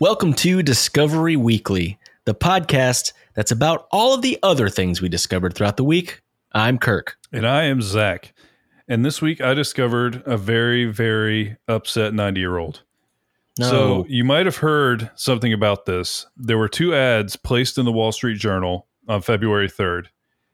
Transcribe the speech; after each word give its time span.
Welcome 0.00 0.34
to 0.34 0.62
Discovery 0.62 1.34
Weekly, 1.34 1.98
the 2.24 2.34
podcast 2.34 3.14
that's 3.34 3.50
about 3.50 3.88
all 3.90 4.14
of 4.14 4.22
the 4.22 4.38
other 4.44 4.68
things 4.68 5.02
we 5.02 5.08
discovered 5.08 5.54
throughout 5.54 5.76
the 5.76 5.82
week. 5.82 6.22
I'm 6.52 6.78
Kirk. 6.78 7.16
And 7.32 7.44
I 7.44 7.64
am 7.64 7.82
Zach. 7.82 8.32
And 8.86 9.04
this 9.04 9.20
week 9.20 9.40
I 9.40 9.54
discovered 9.54 10.22
a 10.24 10.36
very, 10.36 10.84
very 10.84 11.56
upset 11.66 12.14
90 12.14 12.38
year 12.38 12.58
old. 12.58 12.84
No. 13.58 13.70
So 13.70 14.06
you 14.08 14.22
might 14.22 14.46
have 14.46 14.58
heard 14.58 15.10
something 15.16 15.52
about 15.52 15.84
this. 15.86 16.26
There 16.36 16.58
were 16.58 16.68
two 16.68 16.94
ads 16.94 17.34
placed 17.34 17.76
in 17.76 17.84
the 17.84 17.90
Wall 17.90 18.12
Street 18.12 18.38
Journal 18.38 18.86
on 19.08 19.20
February 19.20 19.68
3rd, 19.68 20.06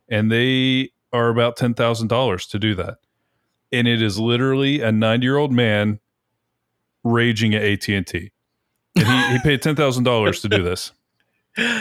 and 0.08 0.32
they 0.32 0.90
are 1.12 1.28
about 1.28 1.58
$10,000 1.58 2.48
to 2.50 2.58
do 2.58 2.74
that. 2.76 2.96
And 3.70 3.86
it 3.86 4.00
is 4.00 4.18
literally 4.18 4.80
a 4.80 4.90
90 4.90 5.22
year 5.22 5.36
old 5.36 5.52
man 5.52 6.00
raging 7.02 7.54
at 7.54 7.62
AT&T. 7.62 8.30
And 8.96 9.06
he, 9.06 9.32
he 9.32 9.38
paid 9.40 9.62
$10,000 9.62 10.40
to 10.42 10.48
do 10.48 10.62
this. 10.62 10.92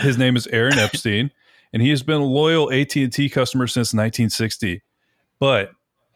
His 0.01 0.17
name 0.17 0.35
is 0.35 0.47
Aaron 0.47 0.77
Epstein, 0.77 1.31
and 1.71 1.81
he 1.81 1.89
has 1.89 2.03
been 2.03 2.21
a 2.21 2.25
loyal 2.25 2.71
AT&T 2.71 3.29
customer 3.29 3.67
since 3.67 3.93
1960. 3.93 4.83
But 5.39 5.71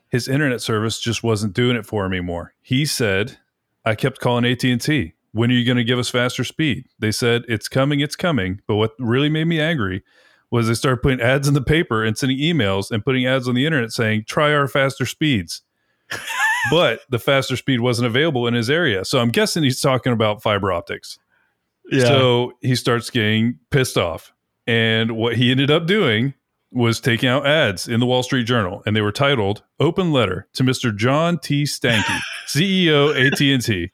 his 0.09 0.27
internet 0.27 0.61
service 0.61 0.99
just 0.99 1.23
wasn't 1.23 1.53
doing 1.53 1.75
it 1.75 1.85
for 1.85 2.05
him 2.05 2.13
anymore. 2.13 2.53
He 2.61 2.85
said, 2.85 3.37
"I 3.83 3.95
kept 3.95 4.19
calling 4.19 4.45
AT&T. 4.45 5.13
When 5.33 5.51
are 5.51 5.53
you 5.53 5.65
going 5.65 5.77
to 5.77 5.83
give 5.83 5.99
us 5.99 6.09
faster 6.09 6.43
speed?" 6.43 6.85
They 6.99 7.11
said, 7.11 7.43
"It's 7.47 7.67
coming, 7.67 7.99
it's 7.99 8.15
coming." 8.15 8.61
But 8.67 8.75
what 8.75 8.93
really 8.99 9.29
made 9.29 9.45
me 9.45 9.59
angry 9.59 10.03
was 10.49 10.67
they 10.67 10.75
started 10.75 11.01
putting 11.01 11.19
ads 11.19 11.47
in 11.47 11.53
the 11.53 11.61
paper 11.61 12.03
and 12.03 12.17
sending 12.17 12.37
emails 12.37 12.89
and 12.89 13.03
putting 13.03 13.25
ads 13.25 13.47
on 13.47 13.55
the 13.55 13.65
internet 13.65 13.91
saying, 13.91 14.25
"Try 14.27 14.53
our 14.53 14.67
faster 14.67 15.05
speeds." 15.05 15.61
But 16.71 17.01
the 17.09 17.19
faster 17.19 17.55
speed 17.55 17.79
wasn't 17.79 18.07
available 18.07 18.47
in 18.47 18.53
his 18.53 18.69
area. 18.69 19.05
So 19.05 19.19
I'm 19.19 19.29
guessing 19.29 19.63
he's 19.63 19.81
talking 19.81 20.13
about 20.13 20.41
fiber 20.41 20.71
optics. 20.71 21.17
yeah. 21.89 22.05
So 22.05 22.53
he 22.61 22.75
starts 22.75 23.09
getting 23.09 23.59
pissed 23.71 23.97
off. 23.97 24.33
And 24.65 25.11
what 25.11 25.37
he 25.37 25.51
ended 25.51 25.71
up 25.71 25.87
doing 25.87 26.33
was 26.71 26.99
taking 26.99 27.29
out 27.29 27.47
ads 27.47 27.87
in 27.87 28.01
the 28.01 28.05
Wall 28.05 28.23
Street 28.23 28.43
Journal, 28.43 28.83
and 28.85 28.95
they 28.95 29.01
were 29.01 29.13
titled 29.13 29.63
"Open 29.79 30.11
Letter 30.11 30.47
to 30.53 30.63
Mr. 30.63 30.95
John 30.95 31.39
T. 31.39 31.63
Stankey, 31.63 32.19
CEO 32.47 33.15
AT&T," 33.15 33.91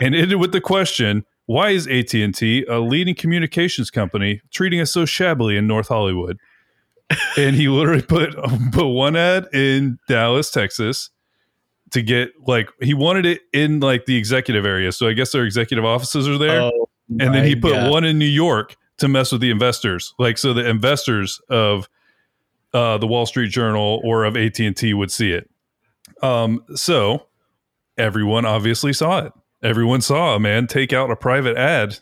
and 0.00 0.14
ended 0.14 0.38
with 0.40 0.52
the 0.52 0.60
question: 0.62 1.26
Why 1.44 1.70
is 1.70 1.86
AT&T, 1.86 2.64
a 2.64 2.78
leading 2.78 3.14
communications 3.14 3.90
company, 3.90 4.40
treating 4.50 4.80
us 4.80 4.90
so 4.90 5.04
shabbily 5.04 5.58
in 5.58 5.66
North 5.66 5.88
Hollywood? 5.88 6.38
And 7.36 7.54
he 7.56 7.68
literally 7.68 8.02
put 8.02 8.34
put 8.72 8.86
one 8.86 9.16
ad 9.16 9.48
in 9.52 9.98
Dallas, 10.08 10.50
Texas, 10.50 11.10
to 11.92 12.02
get 12.02 12.30
like 12.46 12.70
he 12.80 12.94
wanted 12.94 13.26
it 13.26 13.42
in 13.52 13.80
like 13.80 14.06
the 14.06 14.16
executive 14.16 14.64
area. 14.66 14.92
So 14.92 15.08
I 15.08 15.12
guess 15.14 15.32
their 15.32 15.44
executive 15.44 15.84
offices 15.84 16.28
are 16.28 16.38
there 16.38 16.60
Oh, 16.62 16.88
and 17.20 17.34
then 17.34 17.44
he 17.44 17.56
put 17.56 17.72
God. 17.72 17.90
one 17.90 18.04
in 18.04 18.18
New 18.18 18.24
York 18.26 18.76
to 18.98 19.08
mess 19.08 19.32
with 19.32 19.40
the 19.40 19.50
investors, 19.50 20.12
like 20.18 20.36
so 20.38 20.52
the 20.52 20.68
investors 20.68 21.40
of 21.48 21.88
uh, 22.74 22.98
the 22.98 23.06
Wall 23.06 23.24
Street 23.26 23.48
Journal 23.50 24.00
or 24.04 24.24
of 24.24 24.36
AT 24.36 24.58
and 24.60 24.76
T 24.76 24.92
would 24.92 25.10
see 25.10 25.32
it. 25.32 25.48
Um, 26.22 26.62
so 26.74 27.26
everyone 27.96 28.44
obviously 28.44 28.92
saw 28.92 29.20
it. 29.20 29.32
Everyone 29.62 30.00
saw 30.00 30.34
a 30.36 30.40
man 30.40 30.66
take 30.66 30.92
out 30.92 31.10
a 31.10 31.16
private 31.16 31.56
ad 31.56 31.98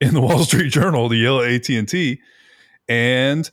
in 0.00 0.12
the 0.14 0.20
Wall 0.22 0.44
Street 0.44 0.70
Journal 0.72 1.08
to 1.08 1.16
yell 1.16 1.40
at 1.40 1.50
AT 1.50 1.68
and 1.70 1.88
T, 1.88 2.20
and 2.88 3.50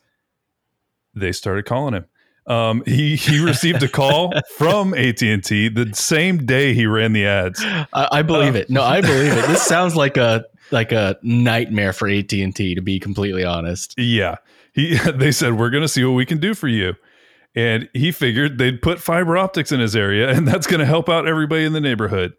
they 1.13 1.31
started 1.31 1.65
calling 1.65 1.93
him. 1.93 2.05
Um, 2.47 2.81
he 2.85 3.15
he 3.17 3.43
received 3.43 3.83
a 3.83 3.89
call 3.89 4.31
from 4.57 4.93
AT 4.93 5.21
and 5.21 5.43
T 5.43 5.67
the 5.67 5.93
same 5.93 6.45
day 6.45 6.73
he 6.73 6.85
ran 6.85 7.11
the 7.13 7.25
ads. 7.25 7.61
I, 7.63 8.07
I 8.11 8.21
believe 8.21 8.55
Uh, 8.55 8.59
it. 8.59 8.69
No, 8.69 8.83
I 8.83 9.01
believe 9.01 9.33
it. 9.33 9.47
This 9.47 9.61
sounds 9.67 9.95
like 9.95 10.15
a 10.17 10.45
like 10.71 10.91
a 10.93 11.17
nightmare 11.23 11.91
for 11.93 12.07
AT 12.07 12.31
and 12.33 12.55
T. 12.55 12.73
To 12.75 12.81
be 12.81 12.99
completely 12.99 13.43
honest. 13.43 13.95
Yeah. 13.97 14.35
He 14.73 14.97
they 15.15 15.31
said 15.33 15.53
we're 15.57 15.69
going 15.69 15.81
to 15.83 15.89
see 15.89 16.03
what 16.05 16.13
we 16.13 16.25
can 16.25 16.37
do 16.39 16.53
for 16.53 16.67
you. 16.69 16.93
And 17.55 17.89
he 17.93 18.11
figured 18.11 18.59
they'd 18.59 18.81
put 18.81 18.99
fiber 18.99 19.35
optics 19.37 19.71
in 19.71 19.79
his 19.79 19.95
area 19.95 20.29
and 20.29 20.47
that's 20.47 20.67
going 20.67 20.79
to 20.79 20.85
help 20.85 21.09
out 21.09 21.27
everybody 21.27 21.65
in 21.65 21.73
the 21.73 21.81
neighborhood. 21.81 22.33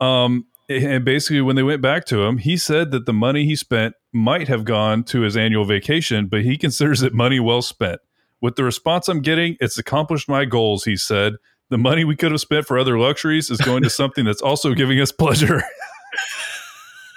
Um 0.00 0.46
and 0.68 1.04
basically 1.04 1.42
when 1.42 1.56
they 1.56 1.62
went 1.62 1.82
back 1.82 2.06
to 2.06 2.22
him, 2.24 2.38
he 2.38 2.56
said 2.56 2.90
that 2.90 3.04
the 3.04 3.12
money 3.12 3.44
he 3.44 3.54
spent 3.54 3.94
might 4.12 4.48
have 4.48 4.64
gone 4.64 5.04
to 5.04 5.20
his 5.20 5.36
annual 5.36 5.66
vacation, 5.66 6.26
but 6.26 6.40
he 6.42 6.56
considers 6.56 7.02
it 7.02 7.12
money 7.12 7.38
well 7.38 7.60
spent. 7.60 8.00
With 8.44 8.56
the 8.56 8.62
response 8.64 9.08
I'm 9.08 9.22
getting, 9.22 9.56
it's 9.58 9.78
accomplished 9.78 10.28
my 10.28 10.44
goals, 10.44 10.84
he 10.84 10.98
said. 10.98 11.36
The 11.70 11.78
money 11.78 12.04
we 12.04 12.14
could 12.14 12.30
have 12.30 12.42
spent 12.42 12.66
for 12.66 12.78
other 12.78 12.98
luxuries 12.98 13.48
is 13.48 13.58
going 13.58 13.82
to 13.84 13.88
something 14.02 14.26
that's 14.26 14.42
also 14.42 14.74
giving 14.74 15.00
us 15.00 15.10
pleasure. 15.10 15.62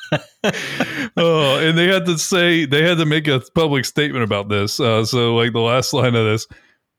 oh, 1.17 1.59
and 1.61 1.77
they 1.77 1.87
had 1.87 2.05
to 2.05 2.17
say 2.17 2.65
they 2.65 2.81
had 2.81 2.97
to 2.99 3.05
make 3.05 3.27
a 3.27 3.41
public 3.53 3.83
statement 3.83 4.23
about 4.23 4.47
this. 4.47 4.79
Uh, 4.79 5.03
so, 5.03 5.35
like 5.35 5.51
the 5.51 5.59
last 5.59 5.91
line 5.91 6.15
of 6.15 6.23
this, 6.23 6.47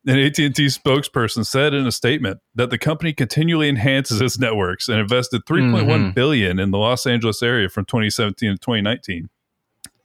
an 0.07 0.19
AT 0.19 0.39
and 0.41 0.55
T 0.55 0.67
spokesperson 0.67 1.47
said 1.47 1.73
in 1.73 1.87
a 1.87 1.93
statement 1.93 2.39
that 2.55 2.69
the 2.69 2.77
company 2.77 3.15
continually 3.15 3.71
enhances 3.71 4.21
its 4.21 4.39
networks 4.39 4.89
and 4.89 5.01
invested 5.01 5.41
3.1 5.47 5.87
Mhm. 5.87 6.15
billion 6.15 6.59
in 6.59 6.71
the 6.71 6.77
Los 6.77 7.07
Angeles 7.07 7.43
area 7.43 7.71
from 7.71 7.87
2017 7.87 8.51
to 8.53 8.59
2019. 8.59 9.31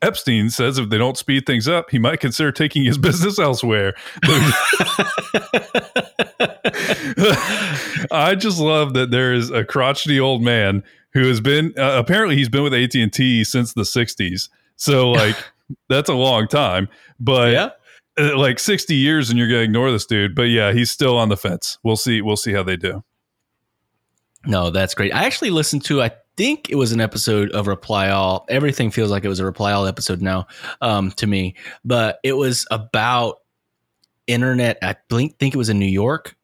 Epstein 0.03 0.49
says 0.49 0.77
if 0.77 0.89
they 0.89 0.97
don't 0.97 1.17
speed 1.17 1.45
things 1.45 1.67
up, 1.67 1.89
he 1.89 1.99
might 1.99 2.19
consider 2.19 2.51
taking 2.51 2.83
his 2.83 2.97
business 2.99 3.39
elsewhere. 3.39 3.93
I 8.11 8.35
just 8.37 8.59
love 8.59 8.93
that 8.93 9.09
there 9.11 9.33
is 9.33 9.49
a 9.49 9.63
crotchety 9.63 10.19
old 10.19 10.41
man 10.41 10.83
who 11.13 11.27
has 11.27 11.39
been 11.39 11.73
uh, 11.77 11.97
apparently 11.97 12.35
he's 12.35 12.49
been 12.49 12.63
with 12.63 12.73
AT 12.73 12.95
and 12.95 13.11
T 13.11 13.43
since 13.43 13.73
the 13.73 13.83
'60s. 13.83 14.49
So 14.75 15.11
like 15.11 15.35
that's 15.89 16.09
a 16.09 16.13
long 16.13 16.47
time, 16.47 16.89
but 17.19 17.51
yeah. 17.51 17.69
uh, 18.19 18.37
like 18.37 18.59
60 18.59 18.95
years, 18.95 19.29
and 19.29 19.39
you're 19.39 19.47
gonna 19.47 19.61
ignore 19.61 19.91
this 19.91 20.05
dude. 20.05 20.35
But 20.35 20.43
yeah, 20.43 20.73
he's 20.73 20.91
still 20.91 21.17
on 21.17 21.29
the 21.29 21.37
fence. 21.37 21.77
We'll 21.83 21.95
see. 21.95 22.21
We'll 22.21 22.37
see 22.37 22.53
how 22.53 22.63
they 22.63 22.75
do. 22.75 23.03
No, 24.45 24.71
that's 24.71 24.93
great. 24.93 25.13
I 25.13 25.25
actually 25.25 25.51
listened 25.51 25.85
to. 25.85 26.01
I 26.01 26.11
think 26.35 26.69
it 26.69 26.75
was 26.75 26.91
an 26.91 27.01
episode 27.01 27.51
of 27.51 27.67
Reply 27.67 28.09
All. 28.09 28.45
Everything 28.49 28.91
feels 28.91 29.11
like 29.11 29.23
it 29.23 29.29
was 29.29 29.39
a 29.39 29.45
Reply 29.45 29.71
All 29.71 29.85
episode 29.85 30.21
now 30.21 30.47
um, 30.81 31.11
to 31.11 31.27
me, 31.27 31.55
but 31.83 32.19
it 32.23 32.33
was 32.33 32.65
about 32.71 33.39
internet. 34.27 34.77
I 34.81 34.95
think 35.09 35.37
think 35.37 35.53
it 35.53 35.57
was 35.57 35.69
in 35.69 35.79
New 35.79 35.85
York, 35.85 36.35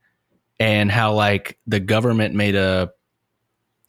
and 0.60 0.92
how 0.92 1.14
like 1.14 1.58
the 1.68 1.80
government 1.80 2.36
made 2.36 2.56
a 2.56 2.92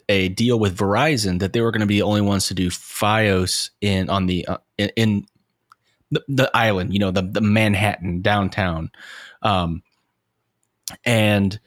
a 0.08 0.28
deal 0.28 0.58
with 0.58 0.76
Verizon 0.76 1.38
that 1.38 1.52
they 1.52 1.60
were 1.60 1.70
going 1.70 1.80
to 1.80 1.86
be 1.86 1.98
the 1.98 2.02
only 2.02 2.20
ones 2.20 2.48
to 2.48 2.54
do 2.54 2.68
FiOS 2.68 3.70
in 3.80 4.10
on 4.10 4.26
the 4.26 4.46
uh, 4.46 4.58
in, 4.76 4.90
in 4.96 5.26
the, 6.10 6.50
island. 6.52 6.92
You 6.92 6.98
know, 6.98 7.10
the 7.10 7.22
the 7.22 7.40
Manhattan 7.40 8.20
downtown, 8.20 8.90
um, 9.42 9.82
and 11.04 11.60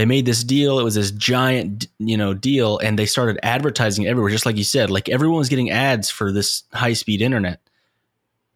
they 0.00 0.06
made 0.06 0.24
this 0.24 0.42
deal. 0.42 0.78
It 0.78 0.82
was 0.82 0.94
this 0.94 1.10
giant, 1.10 1.86
you 1.98 2.16
know, 2.16 2.32
deal, 2.32 2.78
and 2.78 2.98
they 2.98 3.04
started 3.04 3.38
advertising 3.42 4.06
everywhere, 4.06 4.30
just 4.30 4.46
like 4.46 4.56
you 4.56 4.64
said. 4.64 4.90
Like 4.90 5.10
everyone 5.10 5.36
was 5.36 5.50
getting 5.50 5.70
ads 5.70 6.08
for 6.08 6.32
this 6.32 6.62
high 6.72 6.94
speed 6.94 7.20
internet, 7.20 7.60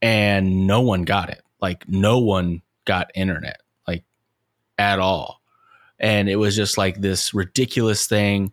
and 0.00 0.66
no 0.66 0.80
one 0.80 1.02
got 1.02 1.28
it. 1.28 1.42
Like 1.60 1.86
no 1.86 2.18
one 2.18 2.62
got 2.86 3.10
internet, 3.14 3.60
like 3.86 4.04
at 4.78 4.98
all. 4.98 5.42
And 5.98 6.30
it 6.30 6.36
was 6.36 6.56
just 6.56 6.78
like 6.78 7.02
this 7.02 7.34
ridiculous 7.34 8.06
thing, 8.06 8.50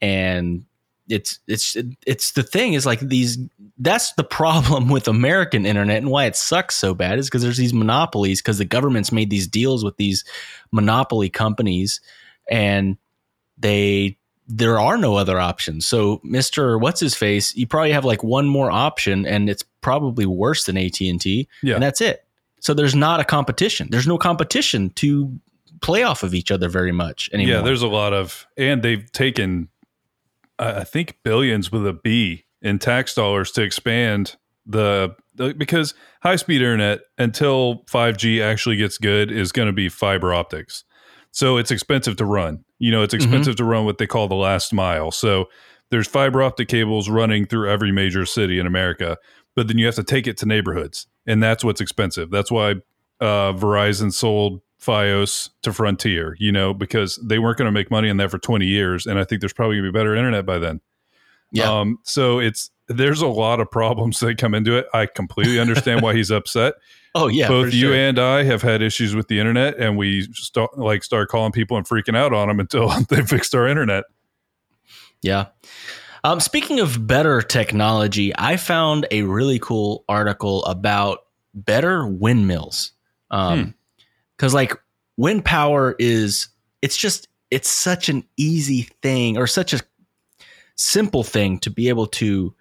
and 0.00 0.64
it's 1.08 1.40
it's 1.48 1.76
it's 2.06 2.30
the 2.30 2.44
thing 2.44 2.74
is 2.74 2.86
like 2.86 3.00
these. 3.00 3.36
That's 3.78 4.12
the 4.12 4.22
problem 4.22 4.88
with 4.90 5.08
American 5.08 5.66
internet 5.66 5.98
and 5.98 6.10
why 6.12 6.26
it 6.26 6.36
sucks 6.36 6.76
so 6.76 6.94
bad 6.94 7.18
is 7.18 7.26
because 7.26 7.42
there's 7.42 7.56
these 7.56 7.74
monopolies 7.74 8.40
because 8.40 8.58
the 8.58 8.64
government's 8.64 9.10
made 9.10 9.28
these 9.28 9.48
deals 9.48 9.82
with 9.82 9.96
these 9.96 10.24
monopoly 10.70 11.28
companies 11.28 12.00
and 12.50 12.96
they 13.58 14.16
there 14.50 14.78
are 14.80 14.96
no 14.96 15.14
other 15.16 15.38
options. 15.38 15.86
So 15.86 16.18
Mr. 16.24 16.80
What's 16.80 17.00
his 17.00 17.14
face, 17.14 17.54
you 17.54 17.66
probably 17.66 17.92
have 17.92 18.06
like 18.06 18.24
one 18.24 18.46
more 18.46 18.70
option 18.70 19.26
and 19.26 19.50
it's 19.50 19.62
probably 19.82 20.24
worse 20.24 20.64
than 20.64 20.78
AT&T 20.78 21.46
Yeah. 21.62 21.74
and 21.74 21.82
that's 21.82 22.00
it. 22.00 22.24
So 22.60 22.72
there's 22.72 22.94
not 22.94 23.20
a 23.20 23.24
competition. 23.24 23.88
There's 23.90 24.06
no 24.06 24.16
competition 24.16 24.88
to 24.96 25.38
play 25.82 26.02
off 26.02 26.22
of 26.22 26.34
each 26.34 26.50
other 26.50 26.70
very 26.70 26.92
much 26.92 27.28
anymore. 27.34 27.56
Yeah, 27.56 27.60
there's 27.60 27.82
a 27.82 27.88
lot 27.88 28.14
of, 28.14 28.46
and 28.56 28.82
they've 28.82 29.10
taken, 29.12 29.68
I 30.58 30.80
I 30.80 30.84
think, 30.84 31.18
billions 31.22 31.70
with 31.70 31.86
a 31.86 31.92
B 31.92 32.46
in 32.62 32.78
tax 32.78 33.14
dollars 33.14 33.52
to 33.52 33.62
expand 33.62 34.36
the, 34.64 35.14
the 35.34 35.54
because 35.54 35.94
high 36.22 36.36
speed 36.36 36.62
internet 36.62 37.00
until 37.18 37.84
5G 37.84 38.42
actually 38.42 38.76
gets 38.76 38.96
good 38.98 39.30
is 39.30 39.52
going 39.52 39.66
to 39.66 39.72
be 39.74 39.88
fiber 39.90 40.32
optics. 40.32 40.84
So 41.30 41.56
it's 41.56 41.70
expensive 41.70 42.16
to 42.16 42.24
run. 42.24 42.64
You 42.78 42.90
know, 42.90 43.02
it's 43.02 43.14
expensive 43.14 43.56
to 43.56 43.64
run 43.64 43.84
what 43.84 43.98
they 43.98 44.06
call 44.06 44.28
the 44.28 44.34
last 44.34 44.72
mile. 44.72 45.10
So 45.10 45.46
there's 45.90 46.06
fiber 46.06 46.42
optic 46.42 46.68
cables 46.68 47.08
running 47.08 47.46
through 47.46 47.70
every 47.70 47.92
major 47.92 48.26
city 48.26 48.58
in 48.58 48.66
America, 48.66 49.16
but 49.54 49.68
then 49.68 49.78
you 49.78 49.86
have 49.86 49.94
to 49.96 50.04
take 50.04 50.26
it 50.26 50.36
to 50.38 50.46
neighborhoods, 50.46 51.06
and 51.26 51.42
that's 51.42 51.64
what's 51.64 51.80
expensive. 51.80 52.30
That's 52.30 52.50
why 52.50 52.76
uh, 53.20 53.52
Verizon 53.52 54.12
sold 54.12 54.60
FiOS 54.80 55.50
to 55.62 55.72
Frontier, 55.72 56.36
you 56.38 56.52
know, 56.52 56.72
because 56.72 57.16
they 57.24 57.38
weren't 57.38 57.58
going 57.58 57.66
to 57.66 57.72
make 57.72 57.90
money 57.90 58.10
on 58.10 58.16
that 58.18 58.30
for 58.30 58.38
20 58.38 58.66
years. 58.66 59.06
And 59.06 59.18
I 59.18 59.24
think 59.24 59.40
there's 59.40 59.52
probably 59.52 59.76
going 59.76 59.86
to 59.86 59.92
be 59.92 59.98
better 59.98 60.14
internet 60.14 60.46
by 60.46 60.58
then. 60.58 60.80
Yeah. 61.50 61.80
Um, 61.80 61.98
so 62.04 62.38
it's 62.38 62.70
there's 62.88 63.20
a 63.20 63.26
lot 63.26 63.60
of 63.60 63.70
problems 63.70 64.20
that 64.20 64.38
come 64.38 64.54
into 64.54 64.76
it. 64.76 64.86
I 64.94 65.06
completely 65.06 65.58
understand 65.58 66.02
why 66.02 66.14
he's 66.14 66.30
upset. 66.30 66.74
Oh 67.18 67.28
yeah, 67.28 67.48
Both 67.48 67.74
you 67.74 67.88
sure. 67.88 67.94
and 67.94 68.18
I 68.18 68.44
have 68.44 68.62
had 68.62 68.82
issues 68.82 69.14
with 69.14 69.28
the 69.28 69.38
internet, 69.38 69.78
and 69.78 69.96
we 69.96 70.22
start 70.32 70.78
like 70.78 71.02
start 71.02 71.28
calling 71.28 71.52
people 71.52 71.76
and 71.76 71.86
freaking 71.86 72.16
out 72.16 72.32
on 72.32 72.48
them 72.48 72.60
until 72.60 72.88
they 73.08 73.22
fixed 73.22 73.54
our 73.54 73.66
internet. 73.66 74.04
Yeah. 75.22 75.46
Um, 76.24 76.40
speaking 76.40 76.80
of 76.80 77.06
better 77.06 77.42
technology, 77.42 78.32
I 78.36 78.56
found 78.56 79.06
a 79.10 79.22
really 79.22 79.58
cool 79.58 80.04
article 80.08 80.64
about 80.64 81.20
better 81.54 82.06
windmills. 82.06 82.92
Um, 83.30 83.74
because 84.36 84.54
like 84.54 84.74
wind 85.16 85.44
power 85.44 85.96
is, 85.98 86.48
it's 86.82 86.96
just, 86.96 87.28
it's 87.50 87.68
such 87.68 88.08
an 88.08 88.24
easy 88.36 88.82
thing 89.02 89.36
or 89.36 89.46
such 89.46 89.72
a 89.72 89.80
simple 90.76 91.24
thing 91.24 91.58
to 91.60 91.70
be 91.70 91.88
able 91.88 92.06
to 92.06 92.54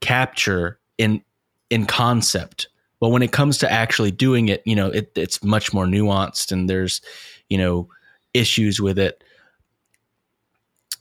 capture 0.00 0.78
in 0.98 1.22
in 1.70 1.86
concept. 1.86 2.68
But 3.00 3.10
when 3.10 3.22
it 3.22 3.32
comes 3.32 3.58
to 3.58 3.70
actually 3.70 4.10
doing 4.10 4.48
it, 4.48 4.62
you 4.64 4.74
know, 4.74 4.88
it, 4.88 5.12
it's 5.16 5.42
much 5.44 5.72
more 5.72 5.84
nuanced 5.84 6.52
and 6.52 6.68
there's, 6.68 7.00
you 7.48 7.58
know, 7.58 7.88
issues 8.32 8.80
with 8.80 8.98
it. 8.98 9.22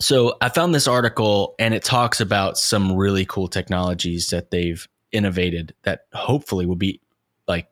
So 0.02 0.36
I 0.42 0.50
found 0.50 0.76
this 0.76 0.88
article 0.88 1.56
and 1.58 1.74
it 1.74 1.84
talks 1.84 2.20
about 2.20 2.58
some 2.58 2.96
really 2.96 3.26
cool 3.26 3.48
technologies 3.48 4.30
that 4.30 4.52
they've 4.52 4.86
innovated 5.12 5.74
that 5.84 6.02
hopefully 6.14 6.66
will 6.66 6.76
be 6.76 7.00
like 7.48 7.70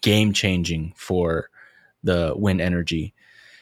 game 0.00 0.32
changing 0.32 0.92
for 0.96 1.50
the 2.04 2.34
wind 2.36 2.60
energy. 2.60 3.13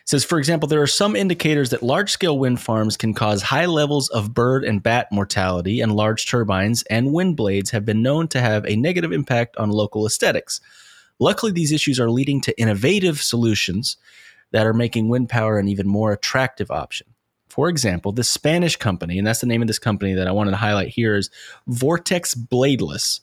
Says, 0.04 0.24
for 0.24 0.38
example, 0.38 0.68
there 0.68 0.82
are 0.82 0.86
some 0.86 1.14
indicators 1.14 1.70
that 1.70 1.82
large 1.82 2.10
scale 2.10 2.38
wind 2.38 2.60
farms 2.60 2.96
can 2.96 3.14
cause 3.14 3.42
high 3.42 3.66
levels 3.66 4.08
of 4.08 4.34
bird 4.34 4.64
and 4.64 4.82
bat 4.82 5.08
mortality, 5.12 5.80
and 5.80 5.94
large 5.94 6.28
turbines 6.28 6.82
and 6.90 7.12
wind 7.12 7.36
blades 7.36 7.70
have 7.70 7.84
been 7.84 8.02
known 8.02 8.28
to 8.28 8.40
have 8.40 8.66
a 8.66 8.76
negative 8.76 9.12
impact 9.12 9.56
on 9.56 9.70
local 9.70 10.06
aesthetics. 10.06 10.60
Luckily, 11.18 11.52
these 11.52 11.72
issues 11.72 12.00
are 12.00 12.10
leading 12.10 12.40
to 12.42 12.60
innovative 12.60 13.22
solutions 13.22 13.96
that 14.50 14.66
are 14.66 14.74
making 14.74 15.08
wind 15.08 15.28
power 15.28 15.58
an 15.58 15.68
even 15.68 15.86
more 15.86 16.12
attractive 16.12 16.70
option. 16.70 17.06
For 17.48 17.68
example, 17.68 18.12
this 18.12 18.30
Spanish 18.30 18.76
company, 18.76 19.18
and 19.18 19.26
that's 19.26 19.40
the 19.40 19.46
name 19.46 19.62
of 19.62 19.68
this 19.68 19.78
company 19.78 20.14
that 20.14 20.26
I 20.26 20.32
wanted 20.32 20.52
to 20.52 20.56
highlight 20.56 20.88
here, 20.88 21.14
is 21.14 21.30
Vortex 21.66 22.34
Bladeless. 22.34 23.20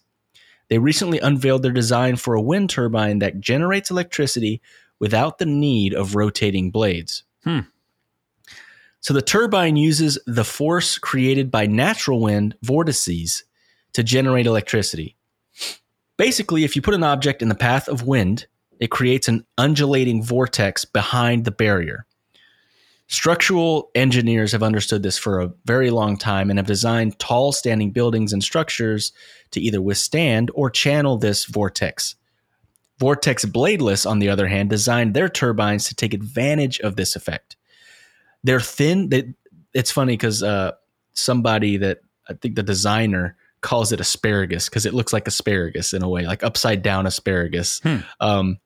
They 0.69 0.77
recently 0.77 1.19
unveiled 1.19 1.63
their 1.63 1.71
design 1.71 2.15
for 2.15 2.35
a 2.35 2.41
wind 2.41 2.69
turbine 2.69 3.19
that 3.19 3.39
generates 3.39 3.89
electricity 3.89 4.61
without 4.99 5.37
the 5.37 5.45
need 5.45 5.93
of 5.93 6.15
rotating 6.15 6.71
blades. 6.71 7.23
Hmm. 7.43 7.59
So 9.01 9.13
the 9.13 9.21
turbine 9.21 9.77
uses 9.77 10.19
the 10.27 10.43
force 10.43 10.97
created 10.97 11.49
by 11.49 11.65
natural 11.65 12.19
wind 12.19 12.55
vortices 12.61 13.43
to 13.93 14.03
generate 14.03 14.45
electricity. 14.45 15.15
Basically, 16.17 16.65
if 16.65 16.75
you 16.75 16.81
put 16.81 16.93
an 16.93 17.03
object 17.03 17.41
in 17.41 17.47
the 17.47 17.55
path 17.55 17.87
of 17.87 18.05
wind, 18.05 18.45
it 18.79 18.91
creates 18.91 19.27
an 19.27 19.45
undulating 19.57 20.21
vortex 20.21 20.83
behind 20.83 21.45
the 21.45 21.51
barrier. 21.51 22.05
Structural 23.07 23.89
engineers 23.95 24.51
have 24.51 24.61
understood 24.61 25.01
this 25.01 25.17
for 25.17 25.39
a 25.39 25.51
very 25.65 25.89
long 25.89 26.15
time 26.15 26.49
and 26.49 26.59
have 26.59 26.67
designed 26.67 27.17
tall 27.17 27.51
standing 27.51 27.91
buildings 27.91 28.31
and 28.31 28.43
structures 28.43 29.11
to 29.51 29.59
either 29.59 29.81
withstand 29.81 30.51
or 30.53 30.69
channel 30.69 31.17
this 31.17 31.45
vortex. 31.45 32.15
Vortex 32.99 33.45
Bladeless, 33.45 34.09
on 34.09 34.19
the 34.19 34.29
other 34.29 34.47
hand, 34.47 34.69
designed 34.69 35.13
their 35.13 35.29
turbines 35.29 35.87
to 35.87 35.95
take 35.95 36.13
advantage 36.13 36.79
of 36.81 36.95
this 36.95 37.15
effect. 37.15 37.55
They're 38.43 38.59
thin. 38.59 39.09
They, 39.09 39.33
it's 39.73 39.91
funny 39.91 40.13
because 40.13 40.43
uh, 40.43 40.73
somebody 41.13 41.77
that 41.77 42.01
I 42.27 42.33
think 42.33 42.55
the 42.55 42.63
designer 42.63 43.37
calls 43.61 43.91
it 43.91 43.99
asparagus 43.99 44.69
because 44.69 44.85
it 44.85 44.93
looks 44.93 45.13
like 45.13 45.27
asparagus 45.27 45.93
in 45.93 46.03
a 46.03 46.09
way, 46.09 46.25
like 46.25 46.43
upside 46.43 46.81
down 46.81 47.05
asparagus. 47.05 47.79
Hmm. 47.81 47.97
Um, 48.19 48.57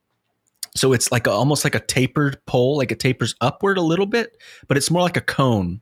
so 0.76 0.94
it's 0.94 1.12
like 1.12 1.28
a, 1.28 1.32
almost 1.32 1.64
like 1.64 1.76
a 1.76 1.80
tapered 1.80 2.44
pole, 2.46 2.78
like 2.78 2.92
it 2.92 3.00
tapers 3.00 3.36
upward 3.42 3.78
a 3.78 3.82
little 3.82 4.06
bit, 4.06 4.38
but 4.68 4.78
it's 4.78 4.90
more 4.90 5.02
like 5.02 5.18
a 5.18 5.22
cone. 5.22 5.82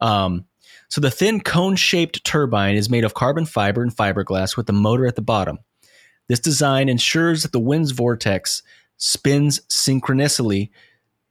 Um, 0.00 0.46
so 0.88 1.00
the 1.00 1.10
thin 1.10 1.40
cone 1.40 1.76
shaped 1.76 2.24
turbine 2.24 2.74
is 2.74 2.90
made 2.90 3.04
of 3.04 3.14
carbon 3.14 3.46
fiber 3.46 3.82
and 3.82 3.94
fiberglass 3.94 4.56
with 4.56 4.68
a 4.68 4.72
motor 4.72 5.06
at 5.06 5.16
the 5.16 5.22
bottom. 5.22 5.58
This 6.28 6.40
design 6.40 6.88
ensures 6.88 7.42
that 7.42 7.52
the 7.52 7.60
wind's 7.60 7.90
vortex 7.92 8.62
spins 8.96 9.60
synchronously. 9.68 10.70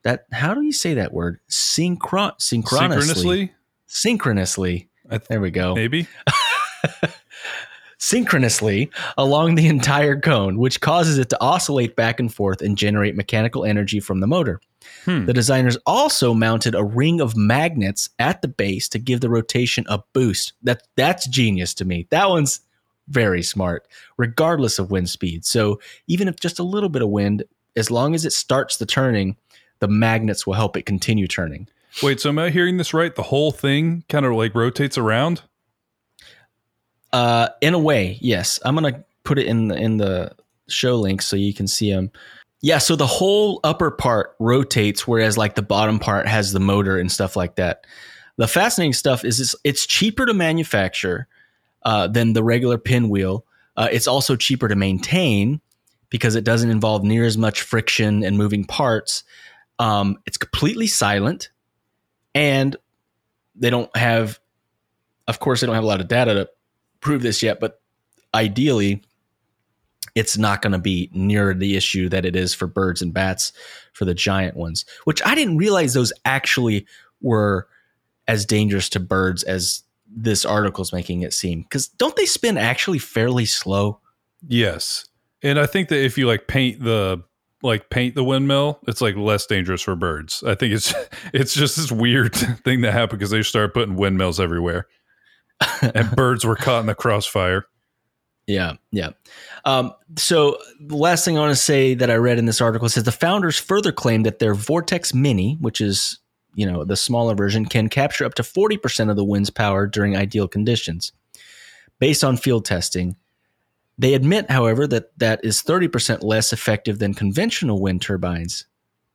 That 0.04 0.26
how 0.32 0.54
do 0.54 0.62
you 0.62 0.74
say 0.74 0.96
that 0.96 1.14
word? 1.14 1.40
Synchron 1.50 2.34
synchronously. 2.40 3.54
Synchronously, 3.88 4.90
th- 5.10 5.24
There 5.30 5.42
we 5.42 5.52
go 5.52 5.76
maybe. 5.76 6.08
synchronously 7.98 8.90
along 9.18 9.56
the 9.56 9.68
entire 9.68 10.20
cone, 10.20 10.58
which 10.58 10.82
causes 10.82 11.18
it 11.18 11.30
to 11.30 11.42
oscillate 11.42 11.96
back 11.96 12.20
and 12.20 12.34
forth 12.34 12.62
and 12.62 12.78
generate 12.78 13.16
mechanical 13.16 13.64
energy 13.64 14.00
from 14.00 14.20
the 14.20 14.28
motor. 14.28 14.60
Hmm. 15.06 15.26
The 15.26 15.34
designers 15.34 15.78
also 15.86 16.34
mounted 16.34 16.74
a 16.74 16.84
ring 16.84 17.22
of 17.22 17.38
magnets 17.38 18.10
at 18.18 18.42
the 18.42 18.48
base 18.48 18.90
to 18.90 19.00
give 19.00 19.22
the 19.22 19.30
rotation 19.30 19.86
a 19.88 20.02
boost. 20.14 20.54
That 20.64 20.84
that's 20.96 21.28
genius 21.28 21.74
to 21.76 21.86
me. 21.86 22.08
That 22.10 22.30
one's 22.30 22.62
very 23.08 23.44
smart, 23.44 23.88
regardless 24.18 24.80
of 24.80 24.92
wind 24.92 25.10
speed. 25.10 25.46
So 25.46 25.80
even 26.08 26.28
if 26.28 26.40
just 26.40 26.60
a 26.60 26.64
little 26.64 26.90
bit 26.90 27.02
of 27.02 27.10
wind, 27.10 27.44
as 27.76 27.92
long 27.92 28.16
as 28.16 28.26
it 28.26 28.34
starts 28.34 28.78
the 28.78 28.86
turning, 28.86 29.38
the 29.80 29.88
magnets 29.88 30.46
will 30.46 30.54
help 30.54 30.78
it 30.78 30.86
continue 30.86 31.28
turning. 31.28 31.68
Wait, 32.02 32.20
so 32.20 32.30
am 32.30 32.40
I 32.40 32.50
hearing 32.50 32.78
this 32.78 32.94
right? 32.94 33.14
The 33.14 33.24
whole 33.24 33.52
thing 33.52 34.04
kind 34.08 34.26
of 34.26 34.34
like 34.34 34.56
rotates 34.56 34.98
around. 34.98 35.42
Uh, 37.12 37.50
in 37.60 37.74
a 37.74 37.80
way, 37.80 38.18
yes. 38.22 38.60
I'm 38.64 38.76
gonna 38.76 39.04
put 39.24 39.38
it 39.38 39.48
in 39.48 39.68
the 39.68 39.76
in 39.76 39.98
the 39.98 40.32
show 40.70 40.96
link 40.96 41.22
so 41.22 41.36
you 41.36 41.54
can 41.54 41.68
see 41.68 41.92
them. 41.92 42.12
Yeah, 42.62 42.78
so 42.78 42.96
the 42.96 43.08
whole 43.08 43.60
upper 43.64 43.92
part 43.92 44.36
rotates, 44.40 45.08
whereas 45.08 45.38
like 45.38 45.56
the 45.56 45.62
bottom 45.62 46.00
part 46.00 46.28
has 46.28 46.54
the 46.54 46.60
motor 46.60 46.98
and 46.98 47.12
stuff 47.12 47.36
like 47.36 47.56
that. 47.56 47.86
The 48.38 48.48
fascinating 48.48 48.94
stuff 48.94 49.26
is 49.26 49.40
it's, 49.40 49.56
it's 49.64 49.86
cheaper 49.86 50.26
to 50.26 50.34
manufacture 50.34 51.28
uh, 51.84 52.08
than 52.08 52.34
the 52.34 52.44
regular 52.44 52.78
pinwheel. 52.78 53.46
Uh, 53.78 53.88
it's 53.92 54.08
also 54.08 54.36
cheaper 54.36 54.68
to 54.68 54.76
maintain 54.76 55.62
because 56.10 56.36
it 56.36 56.44
doesn't 56.44 56.70
involve 56.70 57.04
near 57.04 57.26
as 57.26 57.38
much 57.38 57.62
friction 57.62 58.24
and 58.24 58.38
moving 58.38 58.66
parts. 58.66 59.24
Um, 59.80 60.18
it's 60.26 60.38
completely 60.38 60.88
silent, 60.88 61.50
and 62.36 62.76
they 63.56 63.70
don't 63.70 63.96
have, 63.96 64.40
of 65.28 65.40
course, 65.40 65.62
they 65.62 65.68
don't 65.68 65.76
have 65.76 65.84
a 65.84 65.88
lot 65.88 66.02
of 66.02 66.08
data 66.08 66.34
to 66.34 66.50
prove 67.00 67.22
this 67.22 67.42
yet, 67.42 67.60
but 67.60 67.82
ideally, 68.34 69.04
it's 70.16 70.38
not 70.38 70.62
going 70.62 70.74
to 70.74 70.80
be 70.80 71.10
near 71.14 71.54
the 71.54 71.76
issue 71.76 72.10
that 72.10 72.26
it 72.26 72.36
is 72.36 72.54
for 72.54 72.68
birds 72.68 73.02
and 73.02 73.14
bats 73.14 73.54
for 73.94 74.06
the 74.06 74.14
giant 74.14 74.56
ones, 74.58 74.86
which 75.06 75.22
I 75.26 75.36
didn't 75.36 75.58
realize 75.58 75.94
those 75.94 76.14
actually 76.26 76.86
were 77.22 77.68
as 78.28 78.46
dangerous 78.46 78.90
to 78.90 79.00
birds 79.00 79.44
as 79.44 79.84
this 80.14 80.46
article's 80.46 80.94
making 80.94 81.22
it 81.22 81.34
seem. 81.34 81.62
Because 81.64 81.88
don't 81.88 82.16
they 82.16 82.26
spin 82.26 82.58
actually 82.58 83.00
fairly 83.00 83.46
slow? 83.46 84.00
Yes, 84.48 85.08
and 85.44 85.60
I 85.60 85.66
think 85.66 85.90
that 85.90 86.04
if 86.04 86.18
you 86.18 86.28
like 86.28 86.48
paint 86.48 86.84
the 86.84 87.24
like 87.64 87.90
paint 87.90 88.16
the 88.16 88.24
windmill, 88.24 88.80
it's 88.88 89.02
like 89.02 89.16
less 89.16 89.46
dangerous 89.46 89.82
for 89.82 89.96
birds. 89.96 90.44
I 90.46 90.56
think 90.56 90.74
it's 90.74 90.94
it's 91.34 91.54
just 91.54 91.78
this 91.78 91.92
weird 91.92 92.36
thing 92.64 92.82
that 92.82 92.94
happened 92.94 93.20
because 93.20 93.32
they 93.32 93.44
started 93.44 93.74
putting 93.74 93.96
windmills 93.96 94.40
everywhere, 94.40 94.88
and 95.82 96.12
birds 96.16 96.46
were 96.46 96.56
caught 96.56 96.82
in 96.82 96.88
the 96.88 96.96
crossfire. 96.96 97.66
Yeah, 98.48 98.74
yeah. 98.92 99.12
Um, 99.66 99.94
so 100.18 100.58
the 100.80 100.98
last 100.98 101.24
thing 101.24 101.38
I 101.38 101.42
want 101.42 101.52
to 101.52 101.62
say 101.62 101.94
that 101.94 102.10
I 102.10 102.16
read 102.16 102.40
in 102.40 102.46
this 102.46 102.60
article 102.60 102.90
says 102.90 103.04
the 103.04 103.12
founders 103.12 103.58
further 103.58 103.92
claim 103.92 104.24
that 104.24 104.40
their 104.40 104.56
Vortex 104.56 105.14
Mini, 105.14 105.58
which 105.62 105.80
is 105.80 106.20
you 106.54 106.70
know 106.70 106.84
the 106.84 106.96
smaller 106.96 107.36
version, 107.36 107.66
can 107.66 107.90
capture 107.90 108.26
up 108.26 108.34
to 108.36 108.44
forty 108.44 108.78
percent 108.78 109.10
of 109.10 109.16
the 109.16 109.24
wind's 109.24 109.50
power 109.50 109.88
during 109.88 110.16
ideal 110.16 110.48
conditions, 110.48 111.12
based 112.00 112.24
on 112.24 112.38
field 112.38 112.66
testing. 112.66 113.16
They 113.98 114.14
admit, 114.14 114.50
however, 114.50 114.88
that 114.88 115.18
that 115.20 115.44
is 115.44 115.62
thirty 115.62 115.88
percent 115.88 116.24
less 116.24 116.54
effective 116.54 117.00
than 117.00 117.14
conventional 117.14 117.82
wind 117.82 118.02
turbines, 118.02 118.66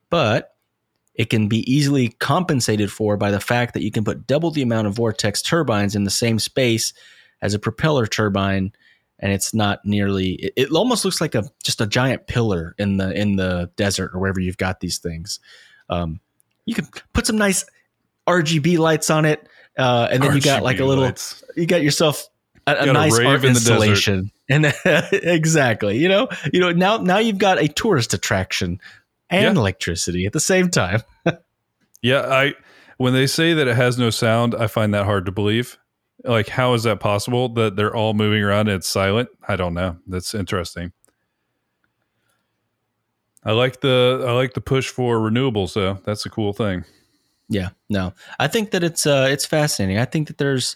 but 0.09 0.55
it 1.17 1.31
can 1.31 1.47
be 1.47 1.69
easily 1.71 2.09
compensated 2.09 2.91
for 2.91 3.17
by 3.17 3.31
the 3.31 3.39
fact 3.39 3.73
that 3.73 3.81
you 3.81 3.91
can 3.91 4.03
put 4.03 4.27
double 4.27 4.51
the 4.51 4.61
amount 4.61 4.87
of 4.87 4.95
vortex 4.95 5.41
turbines 5.41 5.95
in 5.95 6.03
the 6.03 6.11
same 6.11 6.39
space 6.39 6.93
as 7.41 7.53
a 7.53 7.59
propeller 7.59 8.05
turbine 8.07 8.71
and 9.19 9.31
it's 9.31 9.53
not 9.53 9.79
nearly 9.83 10.33
it, 10.33 10.53
it 10.55 10.71
almost 10.71 11.03
looks 11.03 11.19
like 11.19 11.35
a 11.35 11.43
just 11.63 11.81
a 11.81 11.87
giant 11.87 12.27
pillar 12.27 12.75
in 12.77 12.97
the 12.97 13.11
in 13.19 13.35
the 13.35 13.69
desert 13.75 14.11
or 14.13 14.19
wherever 14.19 14.39
you've 14.39 14.57
got 14.57 14.79
these 14.79 14.99
things 14.99 15.39
um, 15.89 16.19
you 16.67 16.75
can 16.75 16.87
put 17.13 17.25
some 17.25 17.37
nice 17.37 17.65
rgb 18.29 18.77
lights 18.77 19.09
on 19.09 19.25
it 19.25 19.47
uh, 19.79 20.07
and 20.11 20.21
then 20.21 20.35
you 20.35 20.41
got 20.41 20.61
like 20.61 20.79
a 20.79 20.85
little 20.85 21.05
lights. 21.05 21.43
you 21.55 21.65
got 21.65 21.81
yourself 21.81 22.27
a, 22.67 22.71
a 22.73 22.85
Got 22.85 22.93
nice 22.93 23.17
rave 23.17 23.27
art 23.27 23.35
in 23.37 23.41
the 23.41 23.47
installation 23.47 24.31
and 24.49 24.73
exactly 25.13 25.97
you 25.97 26.07
know 26.09 26.27
you 26.53 26.59
know 26.59 26.71
now 26.71 26.97
now 26.97 27.17
you've 27.17 27.37
got 27.39 27.57
a 27.59 27.67
tourist 27.67 28.13
attraction 28.13 28.79
and 29.29 29.43
Yeah. 29.43 29.51
electricity 29.59 30.25
at 30.25 30.33
the 30.33 30.39
same 30.39 30.69
time 30.69 31.01
Yeah, 32.01 32.21
I 32.21 32.53
when 32.97 33.13
they 33.13 33.25
say 33.27 33.53
that 33.55 33.67
it 33.67 33.75
has 33.75 33.97
no 33.97 34.09
sound, 34.09 34.53
I 34.55 34.67
find 34.67 34.93
that 34.93 35.05
hard 35.05 35.25
to 35.25 35.31
believe. 35.31 35.77
Like, 36.23 36.47
how 36.47 36.73
is 36.73 36.83
that 36.83 36.99
possible 36.99 37.49
that 37.55 37.75
they're 37.75 37.95
all 37.95 38.13
moving 38.13 38.41
around 38.43 38.67
and 38.69 38.77
it's 38.77 38.87
silent? 38.89 39.29
I 39.47 39.55
don't 39.55 39.73
know. 39.73 39.97
That's 40.07 40.33
interesting. 40.35 40.93
I 43.47 43.53
like 43.53 43.79
the 43.79 44.25
I 44.27 44.33
like 44.33 44.53
the 44.53 44.61
push 44.61 44.89
for 44.89 45.19
renewables 45.19 45.73
though. 45.73 45.99
That's 46.03 46.25
a 46.25 46.29
cool 46.29 46.51
thing. 46.51 46.83
Yeah, 47.47 47.69
no, 47.89 48.13
I 48.37 48.47
think 48.47 48.71
that 48.71 48.83
it's 48.83 49.07
uh, 49.07 49.29
it's 49.31 49.45
fascinating. 49.45 49.97
I 49.99 50.03
think 50.03 50.27
that 50.27 50.37
there's, 50.37 50.75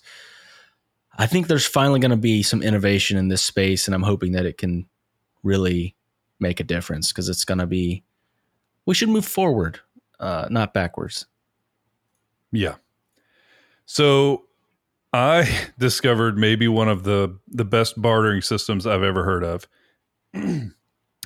I 1.17 1.27
think 1.27 1.47
there's 1.47 1.65
finally 1.65 1.99
going 1.99 2.11
to 2.11 2.17
be 2.17 2.43
some 2.43 2.63
innovation 2.63 3.17
in 3.17 3.27
this 3.27 3.41
space, 3.41 3.87
and 3.87 3.93
I'm 3.93 4.03
hoping 4.03 4.31
that 4.31 4.45
it 4.45 4.57
can 4.57 4.87
really 5.43 5.97
make 6.39 6.61
a 6.61 6.63
difference 6.63 7.09
because 7.09 7.27
it's 7.27 7.43
going 7.43 7.57
to 7.57 7.67
be. 7.67 8.03
We 8.85 8.95
should 8.95 9.09
move 9.09 9.25
forward, 9.25 9.81
uh, 10.21 10.47
not 10.49 10.73
backwards. 10.73 11.25
Yeah. 12.53 12.75
So, 13.85 14.45
I 15.11 15.67
discovered 15.77 16.37
maybe 16.37 16.69
one 16.69 16.87
of 16.87 17.03
the 17.03 17.37
the 17.49 17.65
best 17.65 18.01
bartering 18.01 18.41
systems 18.41 18.87
I've 18.87 19.03
ever 19.03 19.25
heard 19.25 19.43
of. 19.43 19.67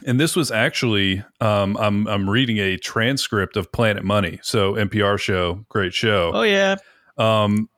and 0.06 0.20
this 0.20 0.36
was 0.36 0.52
actually 0.52 1.24
um, 1.40 1.78
I'm 1.78 2.08
I'm 2.08 2.30
reading 2.30 2.58
a 2.58 2.78
transcript 2.78 3.56
of 3.56 3.72
Planet 3.72 4.04
Money, 4.04 4.40
so 4.42 4.74
NPR 4.74 5.20
show, 5.20 5.66
great 5.70 5.94
show. 5.94 6.32
Oh 6.34 6.42
yeah. 6.42 6.76
Um, 7.18 7.70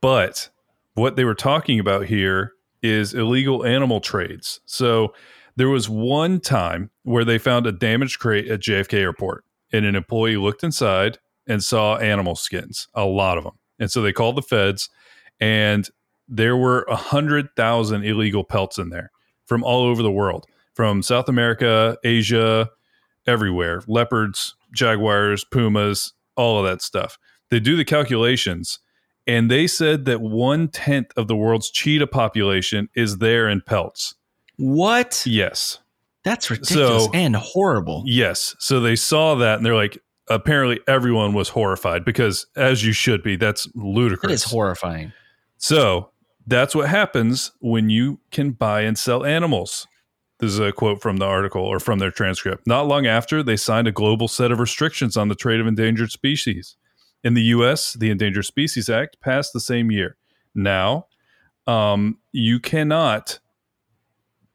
but 0.00 0.50
what 0.94 1.16
they 1.16 1.24
were 1.24 1.34
talking 1.34 1.80
about 1.80 2.06
here 2.06 2.52
is 2.82 3.12
illegal 3.12 3.64
animal 3.64 4.00
trades. 4.00 4.60
So 4.66 5.14
there 5.56 5.68
was 5.68 5.88
one 5.88 6.38
time 6.38 6.90
where 7.02 7.24
they 7.24 7.38
found 7.38 7.66
a 7.66 7.72
damaged 7.72 8.20
crate 8.20 8.48
at 8.48 8.60
JFK 8.60 8.94
Airport, 8.94 9.44
and 9.72 9.84
an 9.84 9.96
employee 9.96 10.36
looked 10.36 10.62
inside 10.62 11.18
and 11.46 11.62
saw 11.62 11.96
animal 11.96 12.36
skins, 12.36 12.88
a 12.94 13.04
lot 13.04 13.38
of 13.38 13.44
them, 13.44 13.58
and 13.78 13.90
so 13.90 14.00
they 14.00 14.12
called 14.12 14.36
the 14.36 14.42
feds, 14.42 14.88
and 15.40 15.88
there 16.28 16.56
were 16.56 16.82
a 16.88 16.96
hundred 16.96 17.48
thousand 17.56 18.04
illegal 18.04 18.44
pelts 18.44 18.78
in 18.78 18.90
there 18.90 19.10
from 19.46 19.62
all 19.64 19.82
over 19.84 20.02
the 20.02 20.10
world 20.10 20.46
from 20.76 21.02
South 21.02 21.28
America, 21.28 21.96
Asia, 22.04 22.68
everywhere 23.26 23.82
leopards, 23.88 24.54
jaguars, 24.72 25.42
pumas, 25.42 26.12
all 26.36 26.58
of 26.58 26.66
that 26.66 26.82
stuff. 26.82 27.18
They 27.50 27.58
do 27.58 27.76
the 27.76 27.84
calculations 27.84 28.78
and 29.26 29.50
they 29.50 29.66
said 29.66 30.04
that 30.04 30.20
one 30.20 30.68
tenth 30.68 31.12
of 31.16 31.26
the 31.26 31.34
world's 31.34 31.70
cheetah 31.70 32.06
population 32.06 32.88
is 32.94 33.18
there 33.18 33.48
in 33.48 33.62
pelts. 33.62 34.14
What? 34.58 35.24
Yes. 35.26 35.78
That's 36.24 36.50
ridiculous 36.50 37.04
so, 37.04 37.10
and 37.14 37.34
horrible. 37.34 38.02
Yes. 38.04 38.54
So 38.58 38.80
they 38.80 38.96
saw 38.96 39.34
that 39.36 39.56
and 39.56 39.64
they're 39.64 39.74
like, 39.74 39.98
apparently 40.28 40.80
everyone 40.86 41.32
was 41.32 41.48
horrified 41.48 42.04
because, 42.04 42.46
as 42.54 42.84
you 42.84 42.92
should 42.92 43.22
be, 43.22 43.36
that's 43.36 43.66
ludicrous. 43.74 44.30
It 44.30 44.34
is 44.34 44.42
horrifying. 44.44 45.12
So 45.56 46.10
that's 46.46 46.74
what 46.74 46.88
happens 46.88 47.52
when 47.60 47.90
you 47.90 48.20
can 48.30 48.50
buy 48.50 48.82
and 48.82 48.98
sell 48.98 49.24
animals. 49.24 49.86
This 50.38 50.52
is 50.52 50.58
a 50.58 50.72
quote 50.72 51.00
from 51.00 51.16
the 51.16 51.24
article 51.24 51.62
or 51.62 51.80
from 51.80 51.98
their 51.98 52.10
transcript. 52.10 52.66
Not 52.66 52.86
long 52.86 53.06
after, 53.06 53.42
they 53.42 53.56
signed 53.56 53.88
a 53.88 53.92
global 53.92 54.28
set 54.28 54.52
of 54.52 54.60
restrictions 54.60 55.16
on 55.16 55.28
the 55.28 55.34
trade 55.34 55.60
of 55.60 55.66
endangered 55.66 56.12
species. 56.12 56.76
In 57.24 57.34
the 57.34 57.42
US, 57.42 57.94
the 57.94 58.10
Endangered 58.10 58.44
Species 58.44 58.88
Act 58.88 59.18
passed 59.20 59.52
the 59.52 59.60
same 59.60 59.90
year. 59.90 60.16
Now, 60.54 61.06
um, 61.66 62.18
you 62.32 62.60
cannot 62.60 63.40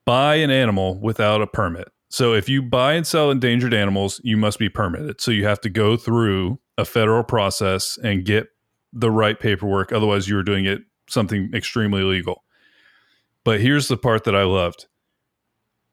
buy 0.05 0.35
an 0.35 0.51
animal 0.51 0.99
without 0.99 1.41
a 1.41 1.47
permit. 1.47 1.89
So 2.09 2.33
if 2.33 2.47
you 2.47 2.61
buy 2.61 2.93
and 2.93 3.05
sell 3.05 3.31
endangered 3.31 3.73
animals, 3.73 4.21
you 4.23 4.37
must 4.37 4.59
be 4.59 4.69
permitted. 4.69 5.21
So 5.21 5.31
you 5.31 5.45
have 5.45 5.61
to 5.61 5.69
go 5.69 5.97
through 5.97 6.59
a 6.77 6.85
federal 6.85 7.23
process 7.23 7.97
and 8.03 8.25
get 8.25 8.47
the 8.93 9.11
right 9.11 9.39
paperwork. 9.39 9.91
Otherwise, 9.91 10.27
you 10.27 10.37
are 10.37 10.43
doing 10.43 10.65
it 10.65 10.81
something 11.07 11.51
extremely 11.53 12.01
illegal. 12.01 12.43
But 13.43 13.61
here's 13.61 13.87
the 13.87 13.97
part 13.97 14.23
that 14.25 14.35
I 14.35 14.43
loved 14.43 14.87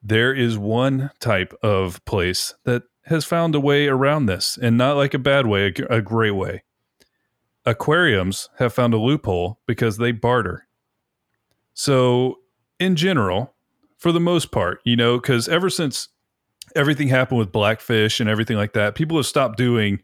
there 0.09 0.33
is 0.33 0.57
one 0.57 1.11
type 1.21 1.53
of 1.63 2.05
place 2.05 2.55
that 2.65 2.83
has 3.05 3.25
found 3.25 3.55
a 3.55 3.61
way 3.61 3.89
around 3.89 4.27
this 4.27 4.59
and 4.61 4.77
not 4.77 4.97
like 4.97 5.15
a 5.15 5.19
bad 5.19 5.47
way, 5.47 5.67
a, 5.67 5.97
a 5.97 6.03
great 6.03 6.33
way. 6.33 6.63
Aquariums 7.65 8.49
have 8.59 8.73
found 8.73 8.95
a 8.95 8.99
loophole 8.99 9.61
because 9.67 9.99
they 9.99 10.13
barter. 10.13 10.67
So, 11.75 12.37
in 12.81 12.97
general, 12.97 13.55
for 13.99 14.13
the 14.13 14.21
most 14.21 14.51
part, 14.51 14.81
you 14.85 14.97
know, 14.97 15.19
because 15.19 15.49
ever 15.49 15.69
since 15.69 16.09
everything 16.75 17.09
happened 17.09 17.39
with 17.39 17.53
blackfish 17.53 18.21
and 18.21 18.31
everything 18.31 18.57
like 18.57 18.73
that, 18.73 18.95
people 18.95 19.17
have 19.17 19.27
stopped 19.27 19.59
doing 19.59 20.01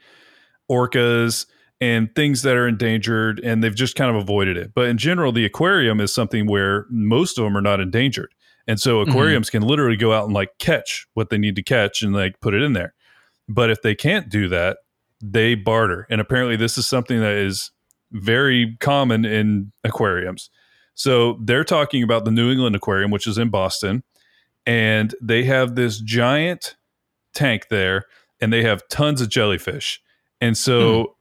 orcas 0.71 1.47
and 1.81 2.15
things 2.15 2.43
that 2.43 2.57
are 2.57 2.69
endangered 2.69 3.41
and 3.41 3.63
they've 3.63 3.75
just 3.75 3.97
kind 3.97 4.11
of 4.11 4.17
avoided 4.17 4.57
it. 4.57 4.73
But 4.75 4.89
in 4.89 4.99
general, 4.99 5.33
the 5.33 5.45
aquarium 5.45 6.01
is 6.01 6.13
something 6.13 6.47
where 6.47 6.87
most 6.91 7.39
of 7.39 7.45
them 7.45 7.57
are 7.57 7.63
not 7.63 7.81
endangered. 7.81 8.34
And 8.67 8.81
so 8.81 8.99
mm-hmm. 8.99 9.11
aquariums 9.11 9.49
mm-hmm. 9.49 9.59
can 9.59 9.69
literally 9.69 9.97
go 9.97 10.13
out 10.13 10.25
and 10.25 10.35
like 10.35 10.51
catch 10.59 11.07
what 11.15 11.31
they 11.31 11.39
need 11.39 11.57
to 11.57 11.63
catch 11.63 12.03
and 12.03 12.15
like 12.15 12.41
put 12.41 12.55
it 12.55 12.63
in 12.63 12.73
there. 12.73 12.95
But 13.49 13.71
if 13.71 13.83
they 13.83 13.95
can't 13.95 14.29
do 14.29 14.49
that, 14.49 14.79
they 15.21 15.55
barter. 15.55 16.07
And 16.11 16.21
apparently 16.21 16.57
this 16.57 16.79
is 16.79 16.87
something 16.87 17.21
that 17.21 17.35
is 17.35 17.71
very 18.13 18.77
common 18.81 19.25
in 19.25 19.73
aquariums. 19.83 20.51
So 20.95 21.39
they're 21.43 21.65
talking 21.65 22.03
about 22.03 22.25
the 22.25 22.31
New 22.31 22.51
England 22.51 22.77
Aquarium, 22.77 23.11
which 23.11 23.27
is 23.27 23.37
in 23.37 23.51
Boston, 23.51 24.05
and 24.65 25.15
they 25.21 25.45
have 25.45 25.75
this 25.75 25.99
giant 26.01 26.77
tank 27.35 27.67
there 27.69 28.05
and 28.41 28.53
they 28.53 28.63
have 28.63 28.87
tons 28.89 29.21
of 29.21 29.29
jellyfish. 29.29 30.01
And 30.41 30.57
so 30.57 31.17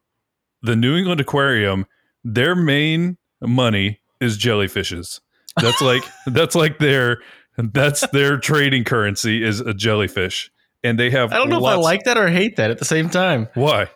hmm. 0.62 0.68
the 0.68 0.76
New 0.76 0.96
England 0.96 1.22
Aquarium, 1.22 1.86
their 2.24 2.56
main 2.56 3.18
money 3.42 4.00
is 4.22 4.38
jellyfishes. 4.38 5.20
That's 5.62 5.82
like 5.82 6.04
that's 6.28 6.56
like 6.56 6.80
their 6.80 7.22
that's 7.58 8.08
their 8.12 8.38
trading 8.38 8.84
currency 8.84 9.44
is 9.44 9.60
a 9.60 9.74
jellyfish, 9.74 10.52
and 10.84 11.00
they 11.00 11.10
have. 11.10 11.32
I 11.32 11.38
don't 11.38 11.50
know 11.50 11.60
if 11.60 11.64
I 11.64 11.76
like 11.76 12.04
that 12.06 12.18
or 12.18 12.30
hate 12.30 12.56
that 12.58 12.72
at 12.72 12.80
the 12.80 12.86
same 12.86 13.10
time. 13.10 13.48
Why? 13.54 13.90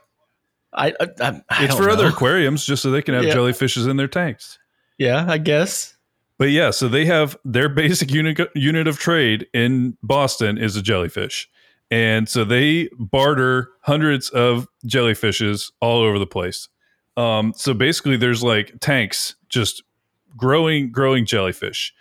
I, 0.74 0.94
I, 1.00 1.42
I 1.50 1.66
it's 1.66 1.76
for 1.76 1.88
know. 1.88 1.94
other 1.94 2.08
aquariums 2.08 2.66
just 2.66 2.84
so 2.84 2.92
they 2.92 3.02
can 3.02 3.16
have 3.16 3.24
yeah. 3.24 3.34
jellyfishes 3.34 3.90
in 3.90 3.98
their 3.98 4.08
tanks. 4.08 4.60
Yeah, 4.98 5.26
I 5.28 5.38
guess. 5.40 5.96
But 6.38 6.52
yeah, 6.52 6.70
so 6.70 6.88
they 6.88 7.06
have 7.06 7.38
their 7.44 7.70
basic 7.70 8.12
unit 8.12 8.40
unit 8.54 8.88
of 8.88 9.00
trade 9.00 9.48
in 9.54 9.98
Boston 10.04 10.58
is 10.58 10.76
a 10.76 10.82
jellyfish. 10.82 11.50
And 11.90 12.28
so 12.28 12.44
they 12.44 12.90
barter 13.00 13.70
hundreds 13.82 14.30
of 14.30 14.68
jellyfishes 14.86 15.72
all 15.80 16.02
over 16.02 16.20
the 16.20 16.28
place. 16.28 16.68
Um, 17.16 17.54
so 17.56 17.74
basically 17.74 18.18
there's 18.18 18.44
like 18.44 18.74
tanks 18.80 19.36
just 19.50 19.84
growing 20.38 20.92
growing 20.92 21.26
jellyfish. 21.26 21.94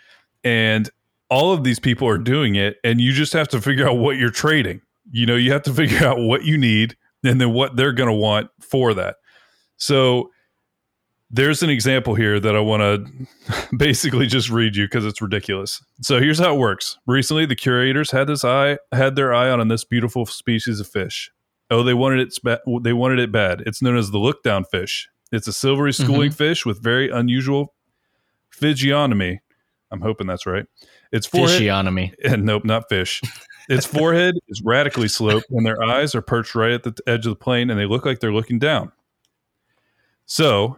And 0.43 0.89
all 1.29 1.51
of 1.51 1.63
these 1.63 1.79
people 1.79 2.07
are 2.07 2.17
doing 2.17 2.55
it 2.55 2.77
and 2.83 3.01
you 3.01 3.11
just 3.11 3.33
have 3.33 3.49
to 3.49 3.61
figure 3.61 3.87
out 3.87 3.97
what 3.97 4.17
you're 4.17 4.29
trading. 4.29 4.81
You 5.11 5.25
know 5.25 5.35
you 5.35 5.51
have 5.51 5.63
to 5.63 5.73
figure 5.81 6.05
out 6.05 6.19
what 6.19 6.43
you 6.45 6.57
need 6.57 6.95
and 7.23 7.41
then 7.41 7.53
what 7.53 7.75
they're 7.75 7.93
going 7.93 8.09
to 8.09 8.15
want 8.15 8.49
for 8.61 8.93
that. 8.93 9.17
So 9.77 10.31
there's 11.29 11.61
an 11.61 11.69
example 11.69 12.15
here 12.15 12.39
that 12.39 12.55
i 12.55 12.59
want 12.59 12.81
to 12.81 13.67
basically 13.77 14.27
just 14.27 14.49
read 14.49 14.75
you 14.75 14.85
because 14.85 15.05
it's 15.05 15.21
ridiculous. 15.21 15.83
So 16.01 16.19
here's 16.19 16.39
how 16.39 16.55
it 16.55 16.59
works. 16.59 16.97
Recently 17.05 17.45
the 17.45 17.55
curators 17.55 18.11
had 18.11 18.27
this 18.27 18.45
eye 18.45 18.77
had 18.91 19.15
their 19.15 19.33
eye 19.33 19.49
on 19.49 19.67
this 19.67 19.83
beautiful 19.83 20.25
species 20.25 20.79
of 20.79 20.87
fish. 20.87 21.31
Oh 21.69 21.83
they 21.83 21.93
wanted 21.93 22.19
it 22.19 22.83
they 22.83 22.93
wanted 22.93 23.19
it 23.19 23.31
bad. 23.31 23.63
It's 23.65 23.81
known 23.81 23.97
as 23.97 24.11
the 24.11 24.19
look 24.19 24.43
down 24.43 24.63
fish. 24.63 25.09
It's 25.31 25.47
a 25.47 25.53
silvery 25.53 25.91
schooling 25.91 26.29
mm-hmm. 26.29 26.37
fish 26.37 26.65
with 26.65 26.81
very 26.81 27.09
unusual 27.09 27.73
physiognomy. 28.57 29.41
I'm 29.91 30.01
hoping 30.01 30.27
that's 30.27 30.45
right. 30.45 30.65
Its 31.11 31.25
forehead, 31.25 31.51
physiognomy. 31.51 32.13
nope, 32.23 32.65
not 32.65 32.89
fish. 32.89 33.21
Its 33.69 33.85
forehead 33.85 34.35
is 34.49 34.61
radically 34.63 35.07
sloped, 35.07 35.49
and 35.49 35.65
their 35.65 35.81
eyes 35.81 36.15
are 36.15 36.21
perched 36.21 36.55
right 36.55 36.71
at 36.71 36.83
the 36.83 36.95
edge 37.07 37.25
of 37.25 37.31
the 37.31 37.35
plane, 37.35 37.69
and 37.69 37.79
they 37.79 37.85
look 37.85 38.05
like 38.05 38.19
they're 38.19 38.33
looking 38.33 38.59
down. 38.59 38.91
So 40.25 40.77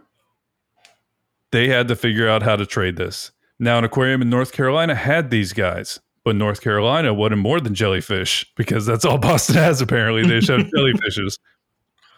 they 1.50 1.68
had 1.68 1.88
to 1.88 1.96
figure 1.96 2.28
out 2.28 2.42
how 2.42 2.56
to 2.56 2.66
trade 2.66 2.96
this. 2.96 3.32
Now, 3.58 3.78
an 3.78 3.84
aquarium 3.84 4.22
in 4.22 4.30
North 4.30 4.52
Carolina 4.52 4.94
had 4.94 5.30
these 5.30 5.52
guys, 5.52 5.98
but 6.24 6.36
North 6.36 6.60
Carolina 6.60 7.12
wanted 7.12 7.36
more 7.36 7.60
than 7.60 7.74
jellyfish 7.74 8.46
because 8.56 8.86
that's 8.86 9.04
all 9.04 9.18
Boston 9.30 9.56
has. 9.56 9.80
Apparently, 9.80 10.22
they 10.22 10.40
just 10.40 10.50
have 10.50 10.70
jellyfishes. 10.70 11.38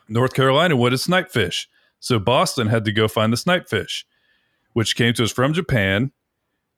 North 0.09 0.35
Carolina 0.35 0.77
wanted 0.77 0.99
snipefish, 0.99 1.67
so 2.01 2.19
Boston 2.19 2.67
had 2.67 2.85
to 2.85 2.93
go 2.93 3.09
find 3.09 3.33
the 3.33 3.37
snipefish 3.37 4.05
which 4.73 4.97
came 4.97 5.15
to 5.15 5.25
us 5.25 5.33
from 5.33 5.53
Japan 5.53 6.13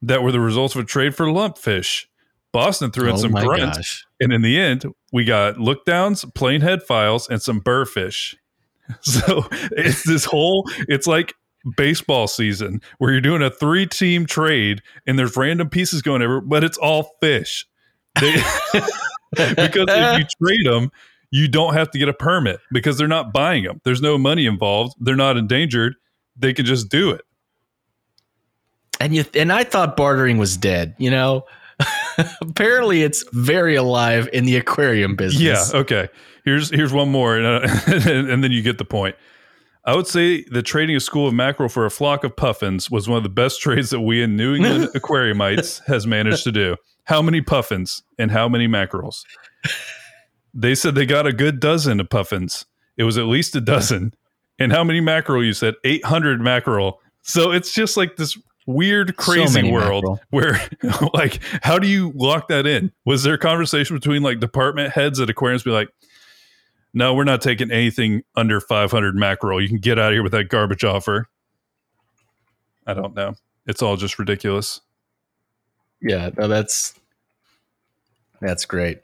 that 0.02 0.22
were 0.22 0.32
the 0.32 0.40
results 0.40 0.74
of 0.74 0.82
a 0.82 0.84
trade 0.84 1.14
for 1.14 1.26
lumpfish. 1.26 2.06
Boston 2.52 2.90
threw 2.92 3.08
in 3.08 3.14
oh 3.14 3.18
some 3.18 3.32
grunts, 3.32 3.78
gosh. 3.78 4.06
and 4.20 4.32
in 4.32 4.42
the 4.42 4.58
end, 4.58 4.84
we 5.12 5.24
got 5.24 5.58
look 5.58 5.84
downs, 5.84 6.24
plain 6.36 6.60
head 6.60 6.82
files, 6.82 7.28
and 7.28 7.42
some 7.42 7.60
burrfish. 7.60 8.34
So 9.00 9.46
it's 9.50 10.06
this 10.06 10.26
whole, 10.26 10.68
it's 10.88 11.06
like 11.06 11.32
baseball 11.76 12.28
season 12.28 12.82
where 12.98 13.12
you're 13.12 13.22
doing 13.22 13.40
a 13.40 13.50
three 13.50 13.86
team 13.86 14.26
trade 14.26 14.82
and 15.06 15.18
there's 15.18 15.36
random 15.38 15.70
pieces 15.70 16.02
going 16.02 16.20
everywhere, 16.20 16.42
but 16.42 16.64
it's 16.64 16.76
all 16.76 17.12
fish. 17.20 17.66
They, 18.20 18.32
because 19.32 19.86
if 19.88 20.18
you 20.18 20.26
trade 20.46 20.66
them, 20.66 20.90
you 21.30 21.48
don't 21.48 21.74
have 21.74 21.90
to 21.92 21.98
get 21.98 22.08
a 22.08 22.12
permit 22.12 22.60
because 22.72 22.98
they're 22.98 23.08
not 23.08 23.32
buying 23.32 23.64
them. 23.64 23.80
There's 23.84 24.02
no 24.02 24.18
money 24.18 24.46
involved. 24.46 24.94
They're 25.00 25.16
not 25.16 25.36
endangered. 25.36 25.94
They 26.36 26.52
can 26.52 26.64
just 26.64 26.88
do 26.88 27.10
it. 27.10 27.22
And 29.04 29.14
you 29.14 29.24
and 29.34 29.52
I 29.52 29.64
thought 29.64 29.96
bartering 29.96 30.38
was 30.38 30.56
dead. 30.56 30.94
You 30.98 31.10
know, 31.10 31.44
apparently 32.40 33.02
it's 33.02 33.24
very 33.32 33.76
alive 33.76 34.28
in 34.32 34.44
the 34.44 34.56
aquarium 34.56 35.14
business. 35.14 35.72
Yeah. 35.72 35.80
Okay. 35.80 36.08
Here's 36.44 36.70
here's 36.70 36.92
one 36.92 37.10
more, 37.10 37.36
and, 37.36 37.46
uh, 37.46 37.68
and 38.10 38.42
then 38.42 38.50
you 38.50 38.62
get 38.62 38.78
the 38.78 38.84
point. 38.84 39.16
I 39.86 39.94
would 39.94 40.06
say 40.06 40.44
the 40.44 40.62
trading 40.62 40.96
a 40.96 41.00
school 41.00 41.28
of 41.28 41.34
mackerel 41.34 41.68
for 41.68 41.84
a 41.84 41.90
flock 41.90 42.24
of 42.24 42.34
puffins 42.34 42.90
was 42.90 43.06
one 43.06 43.18
of 43.18 43.22
the 43.22 43.28
best 43.28 43.60
trades 43.62 43.90
that 43.90 44.00
we 44.00 44.22
in 44.22 44.36
New 44.36 44.54
England 44.54 44.88
aquariumites 44.94 45.84
has 45.86 46.06
managed 46.06 46.44
to 46.44 46.52
do. 46.52 46.76
How 47.04 47.20
many 47.20 47.42
puffins 47.42 48.02
and 48.18 48.30
how 48.30 48.48
many 48.48 48.66
mackerels? 48.66 49.26
They 50.54 50.74
said 50.74 50.94
they 50.94 51.04
got 51.04 51.26
a 51.26 51.32
good 51.32 51.60
dozen 51.60 52.00
of 52.00 52.08
puffins. 52.08 52.64
It 52.96 53.04
was 53.04 53.18
at 53.18 53.24
least 53.24 53.56
a 53.56 53.60
dozen. 53.60 54.14
And 54.58 54.72
how 54.72 54.84
many 54.84 55.00
mackerel? 55.00 55.44
You 55.44 55.52
said 55.52 55.74
800 55.84 56.40
mackerel. 56.40 57.00
So 57.22 57.50
it's 57.50 57.74
just 57.74 57.96
like 57.96 58.16
this 58.16 58.38
weird, 58.66 59.16
crazy 59.16 59.60
many 59.60 59.72
world 59.72 60.04
mackerel. 60.04 60.20
where, 60.30 60.60
like, 61.14 61.40
how 61.62 61.78
do 61.78 61.86
you 61.86 62.12
lock 62.14 62.48
that 62.48 62.66
in? 62.66 62.92
Was 63.04 63.22
there 63.22 63.34
a 63.34 63.38
conversation 63.38 63.96
between 63.96 64.22
like 64.22 64.40
department 64.40 64.92
heads 64.92 65.20
at 65.20 65.30
aquariums 65.30 65.62
be 65.62 65.70
like, 65.70 65.88
no, 66.92 67.12
we're 67.14 67.24
not 67.24 67.42
taking 67.42 67.72
anything 67.72 68.22
under 68.36 68.60
500 68.60 69.16
mackerel. 69.16 69.60
You 69.60 69.68
can 69.68 69.78
get 69.78 69.98
out 69.98 70.12
of 70.12 70.14
here 70.14 70.22
with 70.22 70.32
that 70.32 70.48
garbage 70.48 70.84
offer. 70.84 71.28
I 72.86 72.94
don't 72.94 73.14
know. 73.14 73.34
It's 73.66 73.82
all 73.82 73.96
just 73.96 74.18
ridiculous. 74.18 74.80
Yeah, 76.00 76.30
no, 76.36 76.48
that's 76.48 76.94
that's 78.40 78.64
great. 78.64 79.00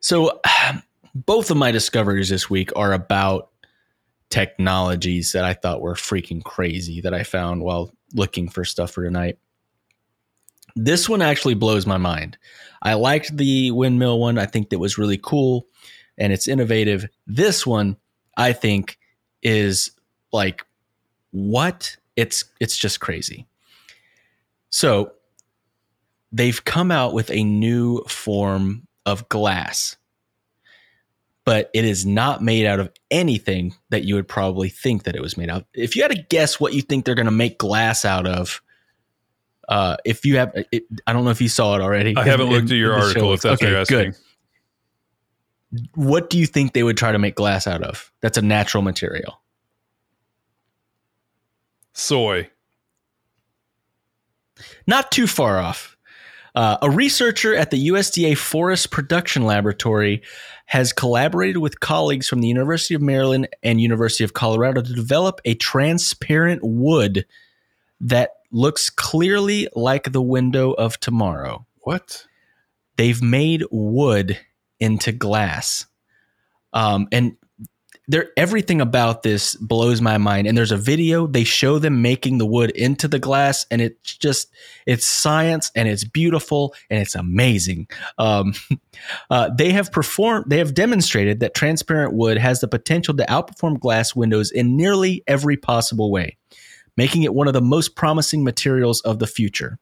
So 0.00 0.40
both 1.14 1.50
of 1.50 1.56
my 1.56 1.70
discoveries 1.70 2.28
this 2.28 2.48
week 2.48 2.70
are 2.76 2.92
about 2.92 3.50
technologies 4.30 5.32
that 5.32 5.44
I 5.44 5.54
thought 5.54 5.80
were 5.80 5.94
freaking 5.94 6.42
crazy 6.42 7.00
that 7.00 7.14
I 7.14 7.22
found 7.22 7.62
while 7.62 7.92
looking 8.14 8.48
for 8.48 8.64
stuff 8.64 8.90
for 8.90 9.04
tonight. 9.04 9.38
This 10.76 11.08
one 11.08 11.22
actually 11.22 11.54
blows 11.54 11.86
my 11.86 11.98
mind. 11.98 12.36
I 12.82 12.94
liked 12.94 13.36
the 13.36 13.70
windmill 13.70 14.18
one. 14.18 14.38
I 14.38 14.46
think 14.46 14.70
that 14.70 14.78
was 14.78 14.98
really 14.98 15.18
cool 15.18 15.66
and 16.18 16.32
it's 16.32 16.48
innovative. 16.48 17.06
This 17.26 17.66
one 17.66 17.96
I 18.36 18.52
think 18.52 18.98
is 19.42 19.90
like 20.32 20.64
what? 21.30 21.96
It's 22.16 22.44
it's 22.60 22.76
just 22.76 23.00
crazy. 23.00 23.46
So 24.70 25.12
they've 26.32 26.64
come 26.64 26.90
out 26.90 27.14
with 27.14 27.30
a 27.30 27.44
new 27.44 28.02
form 28.04 28.86
of 29.06 29.28
glass, 29.28 29.96
but 31.44 31.70
it 31.74 31.84
is 31.84 32.06
not 32.06 32.42
made 32.42 32.66
out 32.66 32.80
of 32.80 32.90
anything 33.10 33.74
that 33.90 34.04
you 34.04 34.14
would 34.14 34.28
probably 34.28 34.68
think 34.68 35.04
that 35.04 35.14
it 35.14 35.22
was 35.22 35.36
made 35.36 35.50
out. 35.50 35.62
of. 35.62 35.66
If 35.74 35.94
you 35.94 36.02
had 36.02 36.10
to 36.10 36.22
guess 36.30 36.58
what 36.58 36.72
you 36.72 36.82
think 36.82 37.04
they're 37.04 37.14
going 37.14 37.26
to 37.26 37.32
make 37.32 37.58
glass 37.58 38.04
out 38.04 38.26
of, 38.26 38.62
uh, 39.68 39.96
if 40.04 40.24
you 40.24 40.38
have, 40.38 40.52
it, 40.72 40.84
I 41.06 41.12
don't 41.12 41.24
know 41.24 41.30
if 41.30 41.40
you 41.40 41.48
saw 41.48 41.74
it 41.76 41.82
already. 41.82 42.16
I 42.16 42.24
haven't 42.24 42.46
in- 42.46 42.52
looked 42.52 42.70
at 42.70 42.76
your 42.76 42.94
article 42.94 43.32
if 43.34 43.42
that's 43.42 43.60
what 43.60 43.68
you're 43.70 43.78
asking. 43.78 44.14
Good. 45.72 45.88
What 45.94 46.30
do 46.30 46.38
you 46.38 46.46
think 46.46 46.72
they 46.72 46.82
would 46.82 46.96
try 46.96 47.12
to 47.12 47.18
make 47.18 47.34
glass 47.34 47.66
out 47.66 47.82
of? 47.82 48.12
That's 48.20 48.38
a 48.38 48.42
natural 48.42 48.82
material. 48.82 49.40
Soy. 51.92 52.48
Not 54.86 55.10
too 55.10 55.26
far 55.26 55.58
off. 55.58 55.93
Uh, 56.54 56.78
a 56.82 56.90
researcher 56.90 57.54
at 57.54 57.70
the 57.70 57.88
USDA 57.88 58.36
Forest 58.36 58.90
Production 58.90 59.44
Laboratory 59.44 60.22
has 60.66 60.92
collaborated 60.92 61.58
with 61.58 61.80
colleagues 61.80 62.28
from 62.28 62.40
the 62.40 62.48
University 62.48 62.94
of 62.94 63.02
Maryland 63.02 63.48
and 63.62 63.80
University 63.80 64.22
of 64.22 64.34
Colorado 64.34 64.80
to 64.80 64.92
develop 64.92 65.40
a 65.44 65.54
transparent 65.54 66.62
wood 66.62 67.26
that 68.00 68.30
looks 68.52 68.88
clearly 68.88 69.68
like 69.74 70.12
the 70.12 70.22
window 70.22 70.72
of 70.72 70.98
tomorrow. 71.00 71.66
What? 71.80 72.24
They've 72.96 73.22
made 73.22 73.64
wood 73.72 74.38
into 74.78 75.10
glass. 75.10 75.86
Um, 76.72 77.08
and 77.10 77.36
there 78.06 78.30
everything 78.36 78.80
about 78.80 79.22
this 79.22 79.54
blows 79.56 80.00
my 80.00 80.18
mind. 80.18 80.46
And 80.46 80.56
there's 80.56 80.72
a 80.72 80.76
video 80.76 81.26
they 81.26 81.44
show 81.44 81.78
them 81.78 82.02
making 82.02 82.38
the 82.38 82.46
wood 82.46 82.70
into 82.70 83.08
the 83.08 83.18
glass 83.18 83.66
and 83.70 83.80
it's 83.80 84.16
just 84.16 84.50
it's 84.86 85.06
science 85.06 85.70
and 85.74 85.88
it's 85.88 86.04
beautiful 86.04 86.74
and 86.90 87.00
it's 87.00 87.14
amazing. 87.14 87.88
Um, 88.18 88.54
uh, 89.30 89.50
they 89.56 89.72
have 89.72 89.90
performed 89.90 90.46
they 90.48 90.58
have 90.58 90.74
demonstrated 90.74 91.40
that 91.40 91.54
transparent 91.54 92.12
wood 92.12 92.38
has 92.38 92.60
the 92.60 92.68
potential 92.68 93.16
to 93.16 93.24
outperform 93.24 93.80
glass 93.80 94.14
windows 94.14 94.50
in 94.50 94.76
nearly 94.76 95.22
every 95.26 95.56
possible 95.56 96.10
way 96.10 96.36
making 96.96 97.22
it 97.22 97.34
one 97.34 97.48
of 97.48 97.54
the 97.54 97.60
most 97.60 97.96
promising 97.96 98.44
materials 98.44 99.00
of 99.02 99.18
the 99.18 99.26
future. 99.26 99.78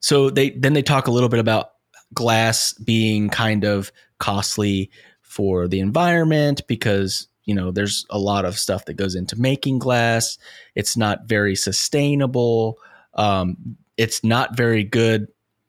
So 0.00 0.30
they 0.30 0.50
then 0.50 0.74
they 0.74 0.82
talk 0.82 1.06
a 1.06 1.10
little 1.10 1.28
bit 1.28 1.40
about 1.40 1.70
glass 2.12 2.72
being 2.74 3.28
kind 3.30 3.64
of 3.64 3.90
costly 4.18 4.90
for 5.34 5.66
the 5.66 5.80
environment 5.80 6.62
because 6.68 7.26
you 7.44 7.54
know 7.54 7.72
there's 7.72 8.06
a 8.08 8.18
lot 8.18 8.44
of 8.44 8.56
stuff 8.56 8.84
that 8.84 8.94
goes 8.94 9.16
into 9.16 9.34
making 9.34 9.80
glass. 9.80 10.38
It's 10.76 10.96
not 10.96 11.26
very 11.26 11.56
sustainable. 11.56 12.78
Um, 13.14 13.76
it's 13.96 14.22
not 14.22 14.56
very 14.56 14.84
good 14.84 15.26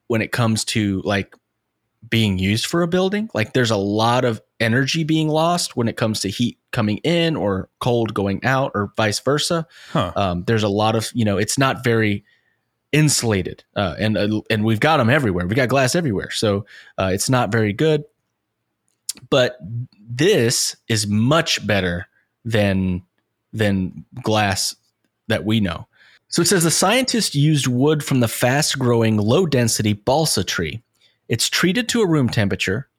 when 0.08 0.22
it 0.22 0.32
comes 0.32 0.64
to 0.66 1.02
like 1.04 1.34
being 2.08 2.38
used 2.38 2.68
for 2.68 2.84
a 2.84 2.88
building. 2.88 3.28
Like 3.34 3.54
there's 3.54 3.72
a 3.72 3.76
lot 3.76 4.24
of 4.24 4.40
energy 4.60 5.04
being 5.04 5.30
lost 5.30 5.76
when 5.76 5.88
it 5.88 5.98
comes 5.98 6.20
to 6.22 6.30
heat 6.30 6.60
coming 6.72 6.98
in 6.98 7.36
or 7.36 7.70
cold 7.80 8.14
going 8.14 8.46
out 8.46 8.72
or 8.76 8.94
vice 8.96 9.20
versa. 9.20 9.66
Huh. 9.90 10.14
um, 10.16 10.44
there's 10.46 10.64
a 10.64 10.70
lot 10.70 10.96
of 10.96 11.10
you 11.16 11.26
know 11.26 11.38
it's 11.38 11.58
not 11.58 11.84
very 11.84 12.24
insulated 12.92 13.64
uh, 13.76 13.96
and 13.98 14.16
uh, 14.16 14.42
and 14.52 14.64
we've 14.64 14.80
got 14.80 14.98
them 14.98 15.10
everywhere. 15.10 15.48
We 15.48 15.56
got 15.56 15.70
glass 15.70 15.96
everywhere. 15.96 16.30
So 16.30 16.68
uh, 17.00 17.10
it's 17.12 17.32
not 17.32 17.52
very 17.52 17.74
good 17.74 18.04
but 19.30 19.58
this 20.00 20.76
is 20.88 21.08
much 21.08 21.66
better 21.66 22.08
than 22.44 23.04
than 23.54 24.06
glass 24.22 24.76
that 25.28 25.46
we 25.46 25.60
know. 25.60 25.88
So 26.28 26.42
it 26.42 26.48
says 26.48 26.64
the 26.64 26.72
scientist 26.72 27.36
used 27.36 27.68
wood 27.68 28.04
from 28.04 28.20
the 28.20 28.28
fast 28.28 28.78
growing 28.78 29.18
low 29.18 29.46
density 29.46 29.94
balsa 29.94 30.44
tree. 30.44 30.82
It's 31.30 31.50
treated 31.50 31.88
to 31.90 32.02
a 32.02 32.08
room 32.08 32.30
temperature 32.30 32.90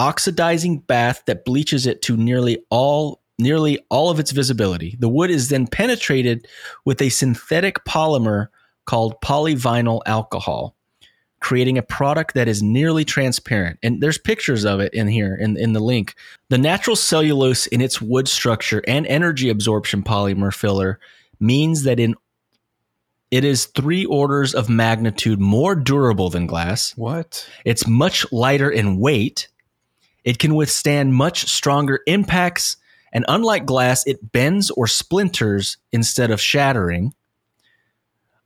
oxidizing 0.00 0.78
bath 0.78 1.22
that 1.26 1.44
bleaches 1.44 1.86
it 1.86 2.00
to 2.00 2.16
nearly 2.16 2.64
all 2.70 3.20
nearly 3.38 3.78
all 3.90 4.10
of 4.10 4.18
its 4.18 4.32
visibility. 4.32 4.96
The 4.98 5.08
wood 5.08 5.30
is 5.30 5.48
then 5.48 5.66
penetrated 5.66 6.46
with 6.84 7.00
a 7.00 7.08
synthetic 7.08 7.84
polymer 7.84 8.48
called 8.84 9.20
polyvinyl 9.22 10.02
alcohol, 10.06 10.74
creating 11.40 11.78
a 11.78 11.82
product 11.82 12.34
that 12.34 12.48
is 12.48 12.62
nearly 12.62 13.04
transparent. 13.04 13.78
And 13.82 14.00
there's 14.02 14.18
pictures 14.18 14.64
of 14.64 14.80
it 14.80 14.92
in 14.92 15.08
here 15.08 15.34
in, 15.34 15.56
in 15.56 15.72
the 15.72 15.80
link. 15.80 16.14
The 16.50 16.58
natural 16.58 16.96
cellulose 16.96 17.66
in 17.66 17.80
its 17.80 18.00
wood 18.00 18.28
structure 18.28 18.82
and 18.86 19.06
energy 19.06 19.48
absorption 19.48 20.02
polymer 20.02 20.54
filler 20.54 21.00
means 21.40 21.84
that 21.84 21.98
in 21.98 22.14
it 23.30 23.44
is 23.44 23.66
three 23.66 24.04
orders 24.04 24.54
of 24.54 24.68
magnitude 24.68 25.40
more 25.40 25.76
durable 25.76 26.30
than 26.30 26.46
glass. 26.46 26.92
What? 26.96 27.48
It's 27.64 27.86
much 27.86 28.30
lighter 28.32 28.68
in 28.68 28.98
weight. 28.98 29.48
It 30.24 30.38
can 30.40 30.56
withstand 30.56 31.14
much 31.14 31.48
stronger 31.48 32.00
impacts. 32.06 32.76
And 33.12 33.24
unlike 33.28 33.66
glass, 33.66 34.04
it 34.06 34.32
bends 34.32 34.70
or 34.72 34.88
splinters 34.88 35.76
instead 35.92 36.32
of 36.32 36.40
shattering. 36.40 37.14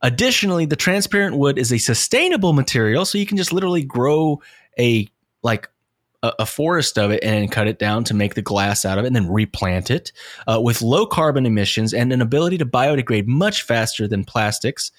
Additionally, 0.05 0.67
the 0.67 0.75
transparent 0.75 1.35
wood 1.35 1.57
is 1.57 1.73
a 1.73 1.79
sustainable 1.79 2.53
material, 2.53 3.05
so 3.05 3.17
you 3.17 3.25
can 3.25 3.37
just 3.37 3.51
literally 3.51 3.83
grow 3.83 4.39
a 4.77 5.09
like 5.41 5.67
a, 6.21 6.31
a 6.39 6.45
forest 6.45 6.99
of 6.99 7.09
it 7.09 7.23
and 7.23 7.51
cut 7.51 7.67
it 7.67 7.79
down 7.79 8.03
to 8.03 8.13
make 8.13 8.35
the 8.35 8.43
glass 8.43 8.85
out 8.85 8.99
of 8.99 9.03
it, 9.03 9.07
and 9.07 9.15
then 9.15 9.27
replant 9.27 9.89
it 9.89 10.11
uh, 10.45 10.61
with 10.61 10.83
low 10.83 11.07
carbon 11.07 11.47
emissions 11.47 11.91
and 11.91 12.13
an 12.13 12.21
ability 12.21 12.59
to 12.59 12.67
biodegrade 12.67 13.25
much 13.25 13.63
faster 13.63 14.07
than 14.07 14.23
plastics. 14.23 14.91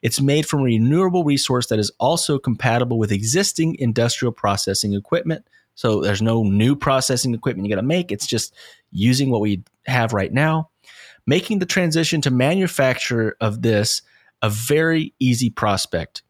It's 0.00 0.22
made 0.22 0.46
from 0.46 0.60
a 0.60 0.64
renewable 0.64 1.24
resource 1.24 1.66
that 1.66 1.78
is 1.78 1.92
also 2.00 2.38
compatible 2.38 2.98
with 2.98 3.12
existing 3.12 3.76
industrial 3.78 4.32
processing 4.32 4.94
equipment. 4.94 5.46
So 5.74 6.00
there's 6.00 6.22
no 6.22 6.42
new 6.42 6.74
processing 6.74 7.34
equipment 7.34 7.68
you 7.68 7.74
got 7.74 7.82
to 7.82 7.86
make. 7.86 8.10
It's 8.10 8.26
just 8.26 8.54
using 8.92 9.28
what 9.28 9.42
we 9.42 9.62
have 9.84 10.14
right 10.14 10.32
now, 10.32 10.70
making 11.26 11.58
the 11.58 11.66
transition 11.66 12.22
to 12.22 12.30
manufacture 12.30 13.36
of 13.42 13.60
this 13.60 14.00
a 14.44 14.50
very 14.50 15.14
easy 15.18 15.48
prospect. 15.50 16.22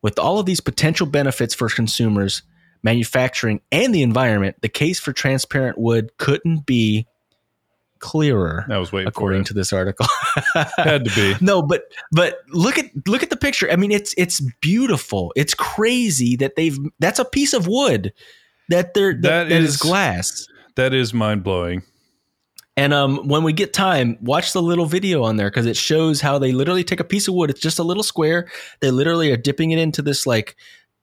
With 0.00 0.18
all 0.18 0.38
of 0.38 0.46
these 0.46 0.60
potential 0.60 1.06
benefits 1.06 1.54
for 1.54 1.68
consumers, 1.68 2.42
manufacturing, 2.82 3.60
and 3.72 3.94
the 3.94 4.02
environment, 4.02 4.56
the 4.62 4.68
case 4.68 5.00
for 5.00 5.12
transparent 5.12 5.76
wood 5.76 6.16
couldn't 6.18 6.64
be 6.66 7.06
clearer, 7.98 8.64
I 8.70 8.78
was 8.78 8.92
waiting 8.92 9.08
according 9.08 9.44
to 9.44 9.54
this 9.54 9.72
article. 9.72 10.06
Had 10.76 11.04
to 11.04 11.10
be. 11.14 11.44
no, 11.44 11.62
but 11.62 11.82
but 12.12 12.38
look 12.50 12.78
at 12.78 12.86
look 13.08 13.22
at 13.24 13.30
the 13.30 13.36
picture. 13.36 13.70
I 13.70 13.76
mean, 13.76 13.90
it's 13.90 14.14
it's 14.16 14.40
beautiful. 14.60 15.32
It's 15.36 15.52
crazy 15.54 16.36
that 16.36 16.54
they've 16.56 16.78
that's 17.00 17.18
a 17.18 17.24
piece 17.24 17.52
of 17.52 17.66
wood 17.66 18.12
that 18.68 18.94
they're 18.94 19.14
that, 19.14 19.22
That 19.22 19.48
that 19.48 19.60
is 19.62 19.70
is- 19.70 19.76
glass. 19.78 20.46
That 20.76 20.94
is 20.94 21.12
mind 21.12 21.42
blowing. 21.42 21.82
And 22.78 22.94
um, 22.94 23.26
when 23.26 23.42
we 23.42 23.52
get 23.52 23.72
time, 23.72 24.16
watch 24.20 24.52
the 24.52 24.62
little 24.62 24.86
video 24.86 25.24
on 25.24 25.36
there 25.36 25.50
because 25.50 25.66
it 25.66 25.76
shows 25.76 26.20
how 26.20 26.38
they 26.38 26.52
literally 26.52 26.84
take 26.84 27.00
a 27.00 27.04
piece 27.04 27.26
of 27.26 27.34
wood. 27.34 27.50
It's 27.50 27.58
just 27.58 27.80
a 27.80 27.82
little 27.82 28.04
square. 28.04 28.48
They 28.78 28.92
literally 28.92 29.32
are 29.32 29.36
dipping 29.36 29.72
it 29.72 29.80
into 29.80 30.00
this 30.00 30.28
like 30.28 30.54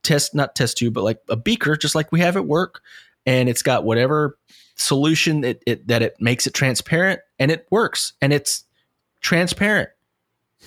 test, 0.02 0.34
not 0.34 0.56
test 0.56 0.78
tube, 0.78 0.94
but 0.94 1.04
like 1.04 1.20
a 1.30 1.36
beaker, 1.36 1.76
just 1.76 1.94
like 1.94 2.14
we 2.14 2.22
have 2.22 2.38
at 2.38 2.46
work. 2.46 2.82
And 3.26 3.50
it's 3.50 3.62
got 3.62 3.84
whatever 3.84 4.38
solution 4.78 5.44
it, 5.44 5.64
it 5.68 5.86
that 5.90 6.02
it 6.02 6.16
makes 6.18 6.48
it 6.48 6.54
transparent, 6.54 7.20
and 7.40 7.52
it 7.52 7.68
works. 7.70 8.14
And 8.22 8.32
it's 8.32 8.64
transparent, 9.20 9.90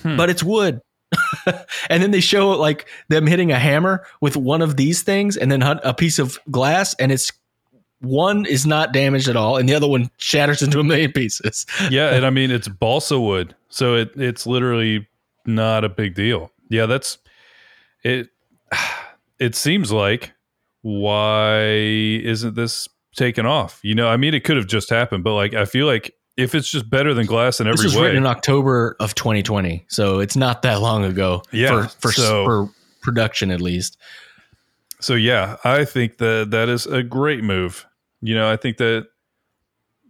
Hmm. 0.03 0.15
but 0.15 0.29
it's 0.29 0.43
wood. 0.43 0.79
and 1.89 2.03
then 2.03 2.11
they 2.11 2.19
show 2.19 2.49
like 2.51 2.87
them 3.07 3.25
hitting 3.25 3.51
a 3.51 3.57
hammer 3.57 4.05
with 4.21 4.37
one 4.37 4.61
of 4.61 4.77
these 4.77 5.01
things, 5.01 5.37
and 5.37 5.51
then 5.51 5.63
a 5.63 5.93
piece 5.95 6.19
of 6.19 6.37
glass, 6.51 6.93
and 6.99 7.11
it's 7.11 7.31
one 8.01 8.45
is 8.45 8.65
not 8.65 8.93
damaged 8.93 9.27
at 9.27 9.35
all, 9.35 9.57
and 9.57 9.67
the 9.67 9.73
other 9.75 9.87
one 9.87 10.09
shatters 10.17 10.61
into 10.61 10.79
a 10.79 10.83
million 10.83 11.11
pieces. 11.11 11.65
yeah, 11.89 12.13
and 12.13 12.25
I 12.25 12.29
mean 12.29 12.51
it's 12.51 12.67
balsa 12.67 13.19
wood, 13.19 13.55
so 13.69 13.95
it 13.95 14.11
it's 14.15 14.45
literally 14.47 15.07
not 15.45 15.83
a 15.83 15.89
big 15.89 16.15
deal. 16.15 16.51
Yeah, 16.69 16.85
that's 16.85 17.17
it. 18.03 18.29
It 19.39 19.55
seems 19.55 19.89
like 19.89 20.33
why 20.81 21.61
isn't 21.63 22.55
this 22.55 22.89
taken 23.15 23.45
off? 23.45 23.79
You 23.83 23.95
know, 23.95 24.09
I 24.09 24.17
mean, 24.17 24.33
it 24.33 24.43
could 24.43 24.57
have 24.57 24.67
just 24.67 24.89
happened, 24.89 25.23
but 25.23 25.33
like 25.33 25.53
I 25.53 25.63
feel 25.63 25.85
like 25.85 26.13
if 26.35 26.53
it's 26.55 26.69
just 26.69 26.89
better 26.89 27.13
than 27.13 27.25
glass 27.25 27.59
in 27.61 27.67
This 27.67 27.79
every 27.79 27.85
was 27.85 27.95
way, 27.95 28.01
written 28.03 28.17
in 28.17 28.25
October 28.25 28.95
of 28.99 29.15
2020, 29.15 29.85
so 29.87 30.19
it's 30.19 30.35
not 30.35 30.61
that 30.63 30.81
long 30.81 31.05
ago. 31.05 31.41
Yeah, 31.51 31.87
for 31.87 32.09
for, 32.09 32.11
so- 32.11 32.43
for 32.45 32.69
production 33.01 33.51
at 33.51 33.61
least. 33.61 33.97
So 35.01 35.13
yeah, 35.13 35.55
I 35.63 35.85
think 35.85 36.17
that 36.17 36.47
that 36.51 36.67
is 36.67 36.85
a 36.85 37.01
great 37.01 37.41
move. 37.43 37.85
You 38.21 38.35
know, 38.35 38.51
I 38.51 38.55
think 38.57 38.77
that 38.77 39.07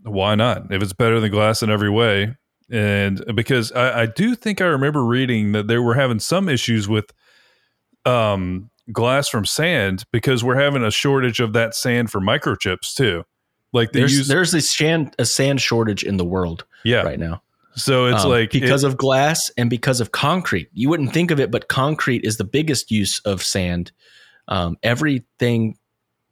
why 0.03 0.35
not? 0.35 0.71
If 0.71 0.81
it's 0.81 0.93
better 0.93 1.19
than 1.19 1.31
glass 1.31 1.61
in 1.61 1.69
every 1.69 1.89
way, 1.89 2.35
and 2.71 3.23
because 3.35 3.71
I, 3.71 4.01
I 4.01 4.05
do 4.05 4.35
think 4.35 4.61
I 4.61 4.65
remember 4.65 5.03
reading 5.03 5.51
that 5.53 5.67
they 5.67 5.77
were 5.77 5.95
having 5.95 6.19
some 6.19 6.49
issues 6.49 6.87
with 6.87 7.11
um, 8.05 8.69
glass 8.91 9.27
from 9.29 9.45
sand 9.45 10.05
because 10.11 10.43
we're 10.43 10.59
having 10.59 10.83
a 10.83 10.91
shortage 10.91 11.39
of 11.39 11.53
that 11.53 11.75
sand 11.75 12.11
for 12.11 12.19
microchips 12.21 12.93
too. 12.95 13.23
Like 13.73 13.91
There's 13.91 14.17
use, 14.17 14.27
there's 14.27 14.53
a 14.53 14.61
sand 14.61 15.15
a 15.19 15.25
sand 15.25 15.61
shortage 15.61 16.03
in 16.03 16.17
the 16.17 16.25
world 16.25 16.65
yeah. 16.83 17.01
right 17.03 17.19
now. 17.19 17.43
So 17.75 18.07
it's 18.07 18.23
Um, 18.25 18.31
like 18.31 18.51
because 18.51 18.83
it- 18.83 18.87
of 18.87 18.97
glass 18.97 19.51
and 19.57 19.69
because 19.69 20.01
of 20.01 20.11
concrete. 20.11 20.69
You 20.73 20.89
wouldn't 20.89 21.13
think 21.13 21.29
of 21.29 21.39
it, 21.39 21.51
but 21.51 21.67
concrete 21.67 22.23
is 22.25 22.37
the 22.37 22.43
biggest 22.43 22.89
use 22.89 23.19
of 23.25 23.43
sand. 23.43 23.91
Um, 24.47 24.77
everything 24.81 25.77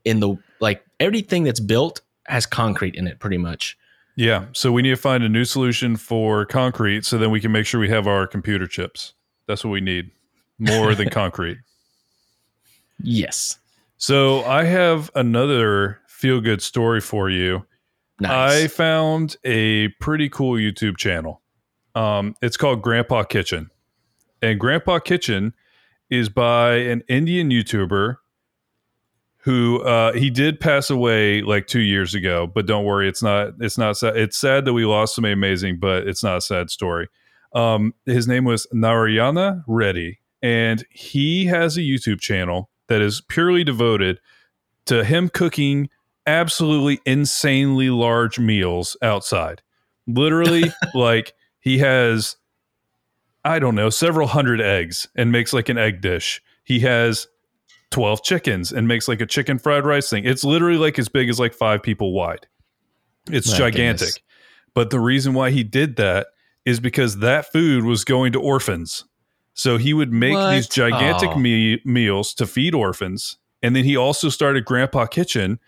in 0.04 0.20
the 0.20 0.36
like 0.60 0.84
everything 1.00 1.44
that's 1.44 1.60
built 1.60 2.02
has 2.28 2.46
concrete 2.46 2.96
in 2.96 3.08
it, 3.08 3.20
pretty 3.20 3.38
much. 3.38 3.78
yeah. 4.16 4.46
So 4.54 4.72
we 4.72 4.82
need 4.82 4.90
to 4.90 4.96
find 4.98 5.24
a 5.24 5.30
new 5.30 5.46
solution 5.46 5.96
for 5.96 6.46
concrete, 6.46 7.06
so 7.06 7.18
then 7.18 7.32
we 7.32 7.40
can 7.40 7.52
make 7.52 7.66
sure 7.66 7.80
we 7.80 7.90
have 7.90 8.08
our 8.08 8.28
computer 8.28 8.68
chips. 8.68 9.14
That's 9.48 9.64
what 9.64 9.72
we 9.72 9.82
need 9.82 10.12
more 10.60 10.94
than 10.96 11.10
concrete. 11.12 11.60
Yes, 13.02 13.60
So 13.98 14.44
I 14.44 14.64
have 14.64 15.12
another 15.16 16.00
feel 16.08 16.42
good 16.42 16.62
story 16.62 17.00
for 17.00 17.30
you. 17.30 17.66
Nice. 18.20 18.64
I 18.64 18.68
found 18.68 19.38
a 19.44 19.90
pretty 20.00 20.30
cool 20.30 20.54
YouTube 20.54 20.98
channel. 20.98 21.42
Um, 21.94 22.36
it's 22.42 22.58
called 22.58 22.82
Grandpa 22.82 23.24
Kitchen, 23.24 23.70
and 24.42 24.60
Grandpa 24.60 24.98
Kitchen 25.00 25.54
is 26.10 26.30
by 26.30 26.76
an 26.78 27.04
Indian 27.08 27.50
YouTuber 27.52 28.18
who 29.40 29.82
uh, 29.84 30.14
he 30.14 30.30
did 30.30 30.60
pass 30.60 30.90
away 30.90 31.42
like 31.42 31.68
two 31.68 31.80
years 31.80 32.14
ago. 32.14 32.48
But 32.48 32.66
don't 32.66 32.86
worry, 32.86 33.08
it's 33.08 33.24
not. 33.24 33.54
It's 33.60 33.78
not. 33.78 33.98
Sad. 33.98 34.18
It's 34.18 34.38
sad 34.38 34.66
that 34.66 34.74
we 34.74 34.86
lost 34.86 35.16
somebody 35.16 35.34
amazing, 35.34 35.80
but 35.80 36.08
it's 36.08 36.24
not 36.24 36.38
a 36.38 36.42
sad 36.42 36.70
story. 36.70 37.08
Um, 37.54 37.94
his 38.06 38.28
name 38.28 38.44
was 38.44 38.68
Narayana 38.72 39.64
Reddy, 39.68 40.20
and 40.42 40.86
he 40.90 41.46
has 41.46 41.78
a 41.78 41.82
YouTube 41.82 42.20
channel 42.20 42.70
that 42.88 43.02
is 43.02 43.22
purely 43.22 43.64
devoted 43.64 44.20
to 44.86 45.04
him 45.04 45.30
cooking 45.30 45.90
absolutely 46.26 47.00
insanely 47.06 47.90
large 47.90 48.38
meals 48.40 48.98
outside. 49.02 49.62
Literally, 50.08 50.72
like 50.94 51.34
he 51.60 51.78
has, 51.80 52.36
I 53.44 53.60
don't 53.60 53.76
know, 53.76 53.90
several 53.90 54.28
hundred 54.28 54.62
eggs 54.62 55.08
and 55.16 55.32
makes 55.32 55.54
like 55.54 55.70
an 55.70 55.78
egg 55.78 56.02
dish. 56.02 56.42
He 56.64 56.82
has 56.82 57.28
12 57.92 58.24
chickens 58.24 58.72
and 58.72 58.88
makes 58.88 59.08
like 59.08 59.22
a 59.22 59.26
chicken 59.26 59.58
fried 59.60 59.86
rice 59.86 60.10
thing. 60.10 60.26
It's 60.26 60.44
literally 60.44 60.78
like 60.78 61.00
as 61.00 61.10
big 61.10 61.30
as 61.30 61.40
like 61.40 61.54
five 61.54 61.82
people 61.82 62.14
wide. 62.14 62.48
It's 63.30 63.52
My 63.52 63.58
gigantic. 63.58 64.00
goodness. 64.08 64.20
But 64.74 64.90
the 64.90 65.00
reason 65.00 65.34
why 65.34 65.52
he 65.52 65.64
did 65.64 65.96
that 65.96 66.28
is 66.66 66.80
because 66.80 67.20
that 67.20 67.52
food 67.52 67.84
was 67.86 68.04
going 68.04 68.34
to 68.34 68.40
orphans. 68.42 69.06
So 69.54 69.78
he 69.78 69.94
would 69.94 70.12
make 70.14 70.34
What? 70.34 70.52
these 70.52 70.68
gigantic 70.68 71.30
Aw. 71.30 71.38
me- 71.38 71.82
meals 71.86 72.34
to 72.36 72.46
feed 72.46 72.76
orphans. 72.76 73.38
And 73.64 73.76
then 73.76 73.86
he 73.86 73.96
also 73.98 74.30
started 74.30 74.66
Grandpa 74.66 75.08
Kitchen 75.08 75.60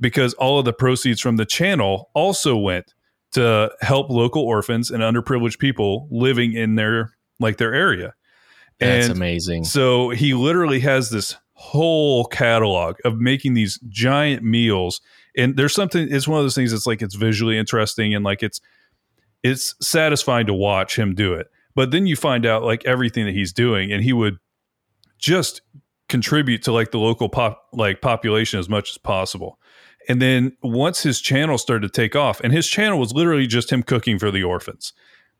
because 0.00 0.34
all 0.34 0.58
of 0.58 0.64
the 0.64 0.72
proceeds 0.72 1.20
from 1.20 1.36
the 1.36 1.46
channel 1.46 2.10
also 2.14 2.56
went 2.56 2.92
to 3.32 3.70
help 3.82 4.10
local 4.10 4.42
orphans 4.42 4.90
and 4.90 5.02
underprivileged 5.02 5.58
people 5.58 6.08
living 6.10 6.54
in 6.54 6.74
their 6.74 7.12
like 7.38 7.58
their 7.58 7.74
area. 7.74 8.14
That's 8.80 9.06
and 9.08 9.16
amazing. 9.16 9.64
so 9.64 10.10
he 10.10 10.34
literally 10.34 10.80
has 10.80 11.10
this 11.10 11.36
whole 11.58 12.26
catalog 12.26 12.96
of 13.04 13.18
making 13.18 13.54
these 13.54 13.78
giant 13.88 14.42
meals. 14.42 15.00
And 15.36 15.56
there's 15.56 15.74
something, 15.74 16.08
it's 16.10 16.28
one 16.28 16.38
of 16.38 16.44
those 16.44 16.54
things 16.54 16.70
that's 16.70 16.86
like 16.86 17.02
it's 17.02 17.14
visually 17.14 17.58
interesting 17.58 18.14
and 18.14 18.24
like 18.24 18.42
it's 18.42 18.60
it's 19.42 19.74
satisfying 19.80 20.46
to 20.46 20.54
watch 20.54 20.98
him 20.98 21.14
do 21.14 21.32
it. 21.34 21.48
But 21.74 21.90
then 21.90 22.06
you 22.06 22.16
find 22.16 22.44
out 22.46 22.62
like 22.62 22.84
everything 22.84 23.26
that 23.26 23.34
he's 23.34 23.52
doing, 23.52 23.92
and 23.92 24.02
he 24.02 24.12
would 24.12 24.38
just 25.18 25.62
contribute 26.08 26.62
to 26.62 26.72
like 26.72 26.90
the 26.90 26.98
local 26.98 27.28
pop 27.28 27.66
like 27.72 28.00
population 28.00 28.58
as 28.58 28.68
much 28.68 28.90
as 28.90 28.98
possible. 28.98 29.58
And 30.08 30.22
then 30.22 30.56
once 30.62 31.02
his 31.02 31.20
channel 31.20 31.58
started 31.58 31.92
to 31.92 32.00
take 32.00 32.16
off, 32.16 32.40
and 32.40 32.52
his 32.52 32.66
channel 32.66 32.98
was 32.98 33.12
literally 33.12 33.46
just 33.46 33.70
him 33.70 33.82
cooking 33.82 34.18
for 34.18 34.30
the 34.30 34.42
orphans. 34.42 34.92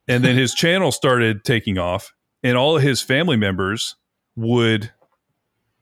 And 0.07 0.23
then 0.23 0.35
his 0.35 0.53
channel 0.55 0.91
started 0.91 1.43
taking 1.43 1.77
off, 1.77 2.13
and 2.43 2.57
all 2.57 2.77
of 2.77 2.83
his 2.83 3.01
family 3.01 3.37
members 3.37 3.95
would 4.35 4.91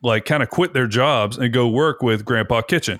like 0.05 0.23
kind 0.23 0.43
of 0.43 0.49
quit 0.49 0.73
their 0.73 0.87
jobs 0.87 1.37
and 1.37 1.51
go 1.51 1.67
work 1.67 2.01
with 2.01 2.23
Grandpa 2.23 2.61
Kitchen. 2.61 2.99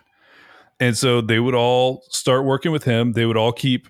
And 0.80 0.98
so 0.98 1.22
they 1.22 1.40
would 1.40 1.56
all 1.56 2.04
start 2.10 2.44
working 2.44 2.72
with 2.72 2.84
him. 2.84 3.14
They 3.14 3.26
would 3.26 3.38
all 3.38 3.54
keep 3.54 3.88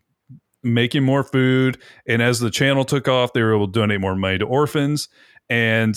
making 0.62 1.04
more 1.04 1.23
food. 1.23 1.82
And 2.08 2.21
as 2.21 2.39
the 2.39 2.51
channel 2.51 2.84
took 2.84 3.08
off, 3.08 3.34
they 3.34 3.41
were 3.41 3.56
able 3.56 3.67
to 3.67 3.71
donate 3.71 4.01
more 4.01 4.15
money 4.15 4.38
to 4.39 4.45
orphans. 4.45 5.08
And 5.49 5.95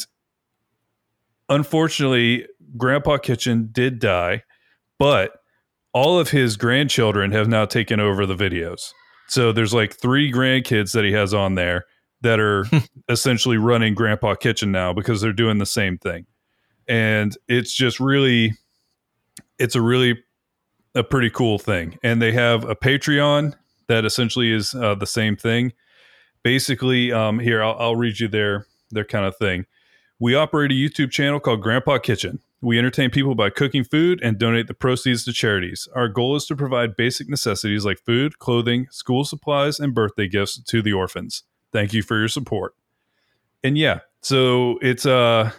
unfortunately, 1.49 2.47
Grandpa 2.77 3.19
Kitchen 3.19 3.69
did 3.73 3.99
die, 3.99 4.45
but 4.99 5.33
all 5.93 6.19
of 6.19 6.31
his 6.31 6.57
grandchildren 6.57 7.33
have 7.33 7.49
now 7.49 7.65
taken 7.65 7.99
over 7.99 8.25
the 8.27 8.37
videos. 8.37 8.93
So 9.29 9.53
there's 9.53 9.75
like 9.75 9.95
three 9.95 10.33
grandkids 10.33 10.93
that 10.93 11.05
he 11.05 11.13
has 11.13 11.35
on 11.35 11.57
there 11.57 11.85
that 12.21 12.39
are 12.39 12.65
essentially 13.09 13.57
running 13.57 13.95
Grandpa 13.95 14.35
Kitchen 14.35 14.71
now 14.71 14.93
because 14.93 15.21
they're 15.21 15.33
doing 15.33 15.59
the 15.59 15.67
same 15.67 15.99
thing. 15.99 16.27
And 16.89 17.37
it's 17.49 17.73
just 17.73 18.01
really, 18.01 18.55
it's 19.59 19.75
a 19.75 19.83
really, 19.83 20.23
a 20.95 21.05
pretty 21.05 21.31
cool 21.31 21.59
thing. 21.59 21.99
And 22.03 22.21
they 22.21 22.33
have 22.33 22.65
a 22.65 22.75
Patreon 22.75 23.55
that 23.89 24.05
essentially 24.05 24.53
is 24.53 24.75
uh, 24.75 24.95
the 24.95 25.07
same 25.07 25.37
thing. 25.37 25.73
Basically, 26.43 27.13
um, 27.13 27.39
here, 27.39 27.63
I'll, 27.63 27.77
I'll 27.79 27.97
read 27.97 28.21
you 28.21 28.29
their, 28.29 28.67
their 28.91 29.05
kind 29.05 29.27
of 29.27 29.37
thing. 29.37 29.67
We 30.19 30.35
operate 30.35 30.73
a 30.73 30.75
YouTube 30.75 31.11
channel 31.11 31.41
called 31.41 31.63
Grandpa 31.63 31.99
Kitchen. 31.99 32.41
We 32.61 32.79
entertain 32.79 33.11
people 33.11 33.37
by 33.37 33.51
cooking 33.51 33.85
food 33.85 34.19
and 34.23 34.39
donate 34.39 34.67
the 34.67 34.75
proceeds 34.75 35.25
to 35.27 35.33
charities. 35.33 35.87
Our 35.95 36.09
goal 36.09 36.35
is 36.35 36.47
to 36.47 36.57
provide 36.57 36.97
basic 36.97 37.29
necessities 37.29 37.85
like 37.85 38.01
food, 38.01 38.41
clothing, 38.41 38.89
school 38.91 39.25
supplies, 39.25 39.79
and 39.79 39.95
birthday 39.95 40.27
gifts 40.27 40.59
to 40.61 40.83
the 40.83 40.93
orphans. 40.93 41.45
Thank 41.71 41.93
you 41.93 42.03
for 42.03 42.19
your 42.19 42.29
support. 42.29 42.75
And 43.63 43.79
yeah, 43.79 44.01
so 44.23 44.79
it's 44.83 45.07
uh 45.07 45.53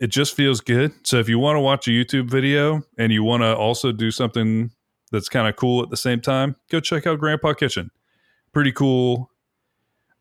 it 0.00 0.08
just 0.08 0.34
feels 0.34 0.60
good. 0.60 0.92
So 1.06 1.18
if 1.18 1.28
you 1.28 1.38
want 1.38 1.56
to 1.56 1.60
watch 1.60 1.86
a 1.86 1.90
YouTube 1.90 2.28
video 2.28 2.82
and 2.98 3.12
you 3.12 3.22
want 3.22 3.42
to 3.42 3.54
also 3.54 3.92
do 3.92 4.10
something 4.10 4.70
that's 5.12 5.28
kind 5.28 5.46
of 5.46 5.56
cool 5.56 5.82
at 5.82 5.90
the 5.90 5.96
same 5.96 6.20
time, 6.20 6.56
go 6.70 6.80
check 6.80 7.06
out 7.06 7.20
Grandpa 7.20 7.52
Kitchen. 7.52 7.90
Pretty 8.52 8.72
cool 8.72 9.30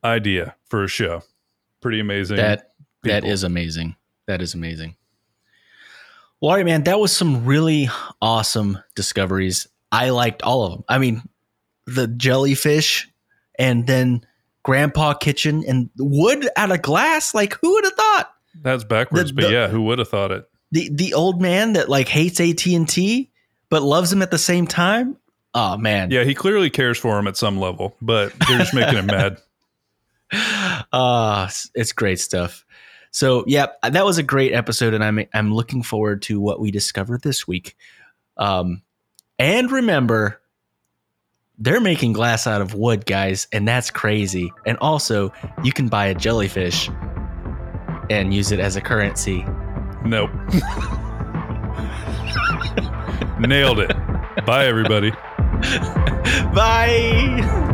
idea 0.04 0.56
for 0.66 0.84
a 0.84 0.88
show. 0.88 1.24
Pretty 1.82 2.02
amazing. 2.02 2.38
That 2.38 2.74
that 3.04 3.24
people. 3.24 3.30
is 3.32 3.44
amazing. 3.44 3.96
That 4.28 4.42
is 4.42 4.54
amazing. 4.54 4.98
Well, 6.42 6.52
all 6.52 6.58
right, 6.58 6.66
man. 6.66 6.84
That 6.84 7.00
was 7.00 7.16
some 7.16 7.46
really 7.46 7.90
awesome 8.22 8.78
discoveries. 8.96 9.68
I 9.92 10.10
liked 10.10 10.42
all 10.42 10.64
of 10.64 10.72
them. 10.74 10.84
I 10.90 10.98
mean, 10.98 11.24
the 11.86 12.08
jellyfish, 12.08 13.10
and 13.58 13.88
then 13.88 14.26
Grandpa 14.64 15.14
Kitchen, 15.14 15.64
and 15.68 15.90
wood 15.98 16.48
out 16.58 16.72
of 16.72 16.82
glass. 16.82 17.34
Like, 17.34 17.58
who 17.62 17.74
would 17.74 17.86
have 17.86 17.94
thought? 17.94 18.34
That's 18.62 18.84
backwards, 18.84 19.30
The- 19.32 19.36
but 19.36 19.48
the- 19.48 19.52
yeah, 19.54 19.68
who 19.68 19.84
would 19.84 20.00
have 20.00 20.10
thought 20.10 20.32
it? 20.32 20.50
The 20.72 20.90
the 20.94 21.14
old 21.16 21.42
man 21.42 21.74
that 21.74 21.90
like 21.90 22.08
hates 22.08 22.40
AT 22.40 22.66
and 22.76 22.88
T 22.88 23.32
but 23.70 23.82
loves 23.82 24.12
him 24.14 24.22
at 24.22 24.30
the 24.32 24.38
same 24.38 24.68
time. 24.68 25.18
Oh 25.56 25.78
man. 25.78 26.12
Yeah, 26.12 26.24
he 26.24 26.36
clearly 26.36 26.70
cares 26.70 26.98
for 26.98 27.18
him 27.18 27.28
at 27.28 27.38
some 27.38 27.60
level, 27.60 27.96
but 28.02 28.34
they're 28.48 28.60
just 28.60 28.74
making 28.74 28.98
him 28.98 29.08
mad. 29.08 29.42
Uh 30.94 31.50
it's 31.74 31.92
great 31.92 32.20
stuff. 32.20 32.64
So 33.12 33.44
yeah, 33.48 33.68
that 33.82 34.06
was 34.06 34.20
a 34.20 34.24
great 34.24 34.54
episode, 34.54 34.94
and 34.94 35.04
I'm 35.04 35.20
I'm 35.34 35.52
looking 35.54 35.82
forward 35.82 36.22
to 36.24 36.40
what 36.40 36.60
we 36.60 36.70
discover 36.70 37.18
this 37.18 37.48
week. 37.48 37.76
Um, 38.38 38.84
and 39.40 39.72
remember, 39.72 40.40
they're 41.58 41.82
making 41.82 42.14
glass 42.14 42.46
out 42.46 42.62
of 42.62 42.76
wood, 42.76 43.08
guys, 43.08 43.48
and 43.52 43.68
that's 43.68 43.90
crazy. 43.90 44.52
And 44.68 44.78
also, 44.80 45.34
you 45.64 45.72
can 45.72 45.88
buy 45.88 46.06
a 46.06 46.14
jellyfish 46.16 46.90
and 48.10 48.34
use 48.34 48.52
it 48.52 48.60
as 48.60 48.76
a 48.76 48.82
currency. 48.82 49.46
Nope. 50.04 50.32
Nailed 53.40 53.80
it. 53.80 53.96
Bye, 54.46 54.66
everybody. 54.66 55.12
Bye. 56.54 57.66